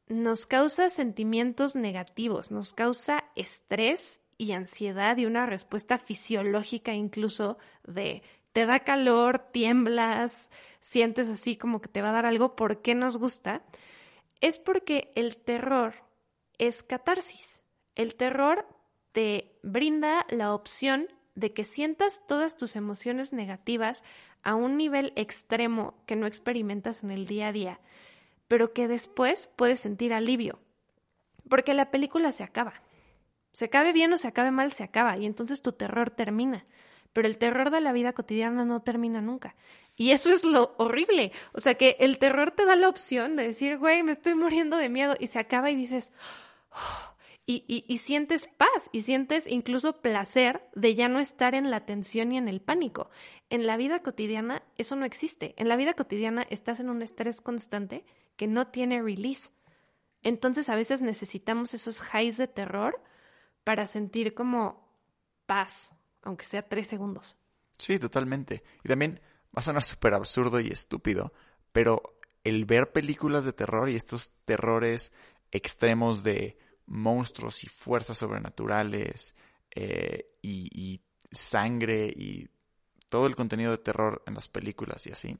nos 0.09 0.47
causa 0.47 0.89
sentimientos 0.89 1.75
negativos, 1.75 2.51
nos 2.51 2.73
causa 2.73 3.25
estrés 3.35 4.21
y 4.37 4.53
ansiedad 4.53 5.17
y 5.17 5.25
una 5.25 5.45
respuesta 5.45 5.99
fisiológica 5.99 6.93
incluso 6.93 7.57
de 7.85 8.23
te 8.51 8.65
da 8.65 8.79
calor, 8.79 9.39
tiemblas, 9.51 10.49
sientes 10.81 11.29
así 11.29 11.55
como 11.55 11.79
que 11.81 11.87
te 11.89 12.01
va 12.01 12.09
a 12.09 12.13
dar 12.13 12.25
algo, 12.25 12.55
¿por 12.55 12.81
qué 12.81 12.95
nos 12.95 13.17
gusta? 13.17 13.61
Es 14.41 14.57
porque 14.57 15.11
el 15.15 15.37
terror 15.37 15.93
es 16.57 16.81
catarsis. 16.81 17.61
El 17.95 18.15
terror 18.15 18.67
te 19.11 19.59
brinda 19.61 20.25
la 20.29 20.53
opción 20.53 21.07
de 21.35 21.53
que 21.53 21.63
sientas 21.63 22.25
todas 22.27 22.57
tus 22.57 22.75
emociones 22.75 23.33
negativas 23.33 24.03
a 24.41 24.55
un 24.55 24.77
nivel 24.77 25.13
extremo 25.15 25.93
que 26.05 26.15
no 26.15 26.25
experimentas 26.25 27.03
en 27.03 27.11
el 27.11 27.27
día 27.27 27.49
a 27.49 27.51
día, 27.51 27.79
pero 28.49 28.73
que 28.73 28.89
después 28.89 29.47
puedes 29.55 29.79
sentir 29.79 30.11
alivio, 30.11 30.59
porque 31.47 31.73
la 31.73 31.91
película 31.91 32.33
se 32.33 32.43
acaba. 32.43 32.73
Se 33.53 33.65
acabe 33.65 33.93
bien 33.93 34.11
o 34.11 34.17
se 34.17 34.27
acabe 34.27 34.51
mal, 34.51 34.73
se 34.73 34.83
acaba, 34.83 35.17
y 35.17 35.25
entonces 35.25 35.61
tu 35.61 35.71
terror 35.71 36.09
termina. 36.09 36.65
pero 37.11 37.27
el 37.27 37.37
terror 37.37 37.71
de 37.71 37.81
la 37.81 37.91
vida 37.91 38.13
cotidiana 38.13 38.65
no 38.65 38.81
termina 38.81 39.19
nunca. 39.19 39.55
Y 39.95 40.11
eso 40.11 40.31
es 40.31 40.43
lo 40.43 40.75
horrible. 40.77 41.31
O 41.53 41.59
sea, 41.59 41.73
que 41.73 41.97
el 41.99 42.19
terror 42.19 42.51
te 42.51 42.65
da 42.65 42.75
la 42.75 42.87
opción 42.87 43.35
de 43.35 43.47
decir, 43.47 43.77
güey, 43.77 44.03
me 44.03 44.11
estoy 44.11 44.35
muriendo 44.35 44.77
de 44.77 44.89
miedo 44.89 45.15
y 45.19 45.27
se 45.27 45.39
acaba 45.39 45.71
y 45.71 45.75
dices, 45.75 46.11
oh", 46.71 47.15
y, 47.47 47.63
y, 47.67 47.97
sientes 47.97 48.47
paz 48.47 48.89
y 48.91 49.01
sientes 49.01 49.45
incluso 49.47 50.01
placer 50.01 50.61
de 50.75 50.93
ya 50.93 51.09
no 51.09 51.19
estar 51.19 51.55
en 51.55 51.71
la 51.71 51.83
tensión 51.83 52.31
y 52.31 52.37
en 52.37 52.47
el 52.47 52.61
pánico. 52.61 53.09
En 53.49 53.65
la 53.65 53.75
vida 53.75 54.03
cotidiana 54.03 54.61
eso 54.77 54.95
no 54.95 55.03
existe. 55.03 55.55
En 55.57 55.67
la 55.67 55.75
vida 55.75 55.95
cotidiana 55.95 56.45
estás 56.51 56.79
en 56.79 56.89
un 56.91 57.01
estrés 57.01 57.41
constante 57.41 58.05
que 58.39 58.47
no 58.47 58.67
tiene 58.67 59.01
release. 59.01 59.49
Entonces 60.23 60.69
a 60.69 60.75
veces 60.75 61.01
necesitamos 61.01 61.73
esos 61.73 62.01
highs 62.13 62.37
de 62.37 62.47
terror 62.47 63.03
para 63.65 63.85
sentir 63.85 64.33
como 64.33 64.89
paz, 65.45 65.91
aunque 66.21 66.45
sea 66.45 66.61
tres 66.61 66.87
segundos. 66.87 67.35
Sí, 67.77 67.99
totalmente. 67.99 68.63
Y 68.81 68.87
también 68.87 69.19
va 69.47 69.59
a 69.59 69.61
sonar 69.61 69.83
súper 69.83 70.13
absurdo 70.13 70.61
y 70.61 70.69
estúpido, 70.69 71.33
pero 71.73 72.17
el 72.45 72.63
ver 72.63 72.93
películas 72.93 73.43
de 73.43 73.51
terror 73.51 73.89
y 73.89 73.97
estos 73.97 74.31
terrores 74.45 75.11
extremos 75.51 76.23
de 76.23 76.57
monstruos 76.85 77.65
y 77.65 77.67
fuerzas 77.67 78.19
sobrenaturales 78.19 79.35
eh, 79.75 80.31
y, 80.41 81.01
sangre 81.31 82.07
y 82.07 82.47
todo 83.09 83.27
el 83.27 83.35
contenido 83.35 83.71
de 83.71 83.77
terror 83.79 84.23
en 84.25 84.33
las 84.33 84.47
películas 84.47 85.05
y 85.07 85.11
así, 85.11 85.37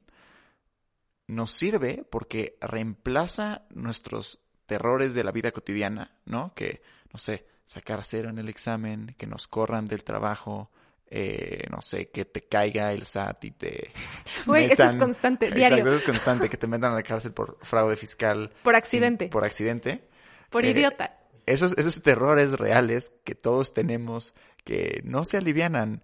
nos 1.30 1.52
sirve 1.52 2.04
porque 2.10 2.56
reemplaza 2.60 3.62
nuestros 3.70 4.40
terrores 4.66 5.14
de 5.14 5.24
la 5.24 5.32
vida 5.32 5.50
cotidiana, 5.50 6.12
¿no? 6.24 6.54
Que, 6.54 6.82
no 7.12 7.18
sé, 7.18 7.46
sacar 7.64 8.04
cero 8.04 8.30
en 8.30 8.38
el 8.38 8.48
examen, 8.48 9.14
que 9.18 9.26
nos 9.26 9.48
corran 9.48 9.86
del 9.86 10.04
trabajo, 10.04 10.70
eh, 11.06 11.64
no 11.70 11.82
sé, 11.82 12.10
que 12.10 12.24
te 12.24 12.42
caiga 12.42 12.92
el 12.92 13.06
SAT 13.06 13.44
y 13.44 13.50
te... 13.50 13.92
Güey, 14.46 14.72
eso 14.72 14.84
es 14.84 14.96
constante, 14.96 15.46
diario. 15.46 15.78
Exacto, 15.78 15.88
eso 15.88 15.96
es 15.96 16.04
constante, 16.04 16.48
que 16.48 16.56
te 16.56 16.66
metan 16.66 16.92
a 16.92 16.96
la 16.96 17.02
cárcel 17.02 17.32
por 17.32 17.58
fraude 17.62 17.96
fiscal. 17.96 18.52
Por 18.62 18.76
accidente. 18.76 19.28
por 19.28 19.44
accidente. 19.44 20.08
Por 20.50 20.64
eh, 20.64 20.70
idiota 20.70 21.20
esos, 21.46 21.76
esos 21.78 22.02
terrores 22.02 22.52
reales 22.52 23.12
que 23.24 23.34
todos 23.34 23.74
tenemos, 23.74 24.34
que 24.64 25.00
no 25.04 25.24
se 25.24 25.36
alivianan, 25.36 26.02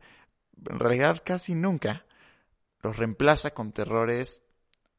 en 0.69 0.79
realidad 0.79 1.23
casi 1.25 1.55
nunca, 1.55 2.05
los 2.83 2.97
reemplaza 2.97 3.53
con 3.53 3.73
terrores 3.73 4.43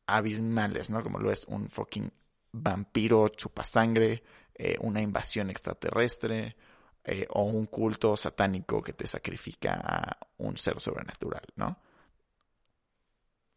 abismales, 0.08 0.89
¿no? 0.89 1.03
Como 1.03 1.20
lo 1.20 1.32
es 1.32 1.45
un 1.45 1.70
fucking 1.70 2.12
vampiro 2.51 3.28
chupasangre, 3.30 4.24
eh, 4.55 4.78
una 4.82 5.01
invasión 5.01 5.49
extraterrestre, 5.49 6.55
eh, 7.03 7.26
o 7.30 7.43
un 7.43 7.68
culto 7.68 8.18
satánico 8.18 8.82
que 8.82 8.93
te 8.93 9.08
sacrifica 9.08 9.80
a 9.82 10.18
un 10.39 10.58
ser 10.58 10.80
sobrenatural, 10.82 11.45
¿no? 11.55 11.80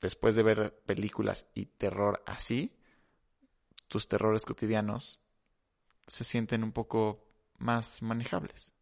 Después 0.00 0.36
de 0.36 0.42
ver 0.42 0.82
películas 0.86 1.46
y 1.54 1.66
terror 1.66 2.22
así, 2.26 2.76
tus 3.88 4.06
terrores 4.06 4.44
cotidianos 4.44 5.18
se 6.06 6.24
sienten 6.24 6.62
un 6.62 6.72
poco 6.72 7.26
más 7.58 8.02
manejables. 8.02 8.72